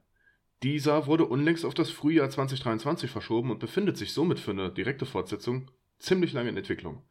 [0.64, 5.06] Dieser wurde unlängst auf das Frühjahr 2023 verschoben und befindet sich somit für eine direkte
[5.06, 7.04] Fortsetzung ziemlich lange in Entwicklung.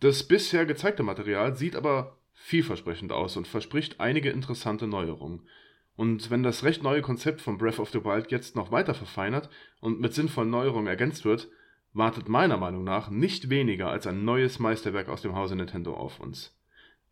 [0.00, 5.48] Das bisher gezeigte Material sieht aber vielversprechend aus und verspricht einige interessante Neuerungen.
[5.96, 9.48] Und wenn das recht neue Konzept von Breath of the Wild jetzt noch weiter verfeinert
[9.80, 11.48] und mit sinnvollen Neuerungen ergänzt wird,
[11.94, 16.20] wartet meiner Meinung nach nicht weniger als ein neues Meisterwerk aus dem Hause Nintendo auf
[16.20, 16.54] uns.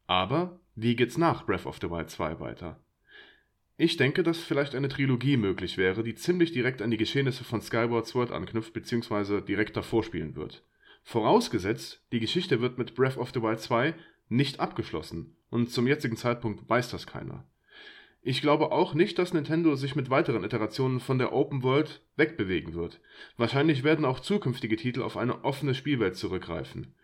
[0.07, 2.84] Aber wie geht's nach Breath of the Wild 2 weiter?
[3.77, 7.61] Ich denke, dass vielleicht eine Trilogie möglich wäre, die ziemlich direkt an die Geschehnisse von
[7.61, 9.41] Skyward Sword anknüpft bzw.
[9.41, 10.64] direkt davor spielen wird.
[11.03, 13.95] Vorausgesetzt, die Geschichte wird mit Breath of the Wild 2
[14.29, 17.47] nicht abgeschlossen und zum jetzigen Zeitpunkt weiß das keiner.
[18.22, 22.75] Ich glaube auch nicht, dass Nintendo sich mit weiteren Iterationen von der Open World wegbewegen
[22.75, 23.01] wird.
[23.37, 26.95] Wahrscheinlich werden auch zukünftige Titel auf eine offene Spielwelt zurückgreifen.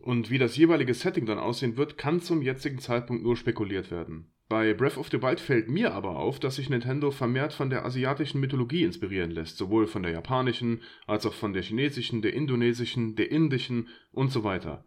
[0.00, 4.32] Und wie das jeweilige Setting dann aussehen wird, kann zum jetzigen Zeitpunkt nur spekuliert werden.
[4.52, 7.86] Bei Breath of the Wild fällt mir aber auf, dass sich Nintendo vermehrt von der
[7.86, 13.16] asiatischen Mythologie inspirieren lässt, sowohl von der japanischen als auch von der chinesischen, der indonesischen,
[13.16, 14.84] der indischen und so weiter.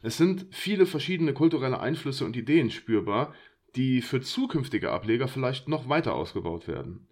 [0.00, 3.34] Es sind viele verschiedene kulturelle Einflüsse und Ideen spürbar,
[3.76, 7.06] die für zukünftige Ableger vielleicht noch weiter ausgebaut werden.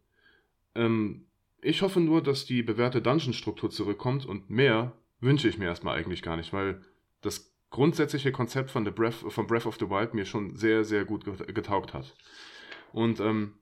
[0.75, 1.27] Ähm,
[1.61, 6.23] ich hoffe nur, dass die bewährte Dungeon-Struktur zurückkommt und mehr wünsche ich mir erstmal eigentlich
[6.23, 6.81] gar nicht, weil
[7.21, 11.05] das grundsätzliche Konzept von, The Breath, von Breath of the Wild mir schon sehr, sehr
[11.05, 12.15] gut getaugt hat.
[12.93, 13.55] Und ähm,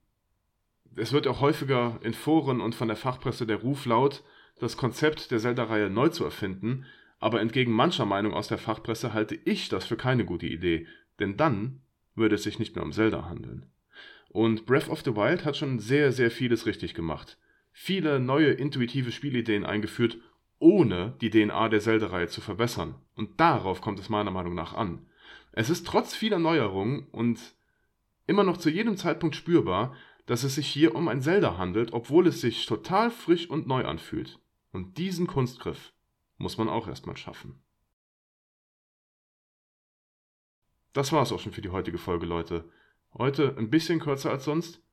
[0.95, 4.23] es wird auch häufiger in Foren und von der Fachpresse der Ruf laut,
[4.59, 6.85] das Konzept der Zelda-Reihe neu zu erfinden,
[7.19, 10.87] aber entgegen mancher Meinung aus der Fachpresse halte ich das für keine gute Idee,
[11.19, 11.81] denn dann
[12.15, 13.65] würde es sich nicht mehr um Zelda handeln.
[14.29, 17.37] Und Breath of the Wild hat schon sehr, sehr vieles richtig gemacht.
[17.71, 20.17] Viele neue intuitive Spielideen eingeführt
[20.59, 22.95] ohne die DNA der Zelda-Reihe zu verbessern.
[23.15, 25.07] Und darauf kommt es meiner Meinung nach an.
[25.51, 27.55] Es ist trotz vieler Neuerungen und
[28.27, 29.95] immer noch zu jedem Zeitpunkt spürbar,
[30.25, 33.85] dass es sich hier um ein Zelda handelt, obwohl es sich total frisch und neu
[33.85, 34.39] anfühlt.
[34.71, 35.93] Und diesen Kunstgriff
[36.37, 37.59] muss man auch erstmal schaffen.
[40.93, 42.69] Das war's auch schon für die heutige Folge, Leute.
[43.13, 44.83] Heute ein bisschen kürzer als sonst.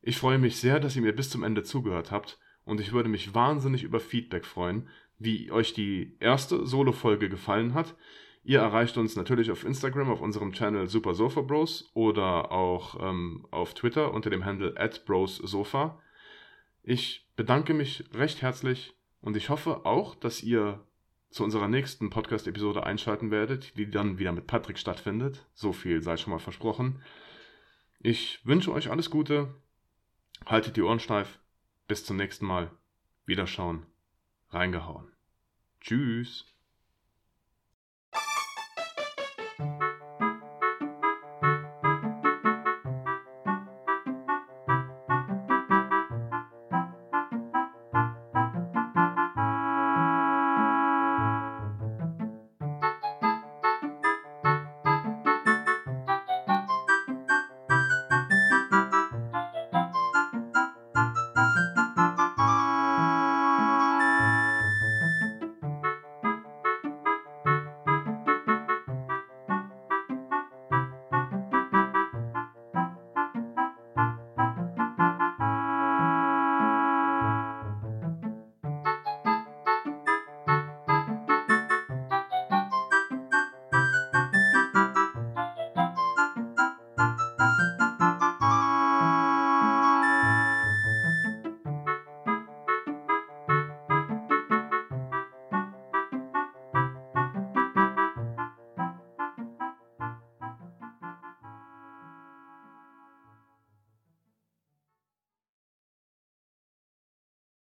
[0.00, 3.08] Ich freue mich sehr, dass ihr mir bis zum Ende zugehört habt und ich würde
[3.08, 7.94] mich wahnsinnig über Feedback freuen, wie euch die erste Solo-Folge gefallen hat.
[8.44, 13.46] Ihr erreicht uns natürlich auf Instagram auf unserem Channel Super Sofa Bros oder auch ähm,
[13.50, 14.72] auf Twitter unter dem Handle
[15.04, 16.00] @brossofa.
[16.84, 20.86] Ich bedanke mich recht herzlich und ich hoffe auch, dass ihr
[21.30, 25.44] zu unserer nächsten Podcast-Episode einschalten werdet, die dann wieder mit Patrick stattfindet.
[25.52, 27.02] So viel sei schon mal versprochen.
[28.00, 29.54] Ich wünsche euch alles Gute.
[30.46, 31.40] Haltet die Ohren steif.
[31.88, 32.70] Bis zum nächsten Mal.
[33.26, 33.84] Wiederschauen.
[34.56, 35.12] Reingehauen.
[35.80, 36.55] Tschüss.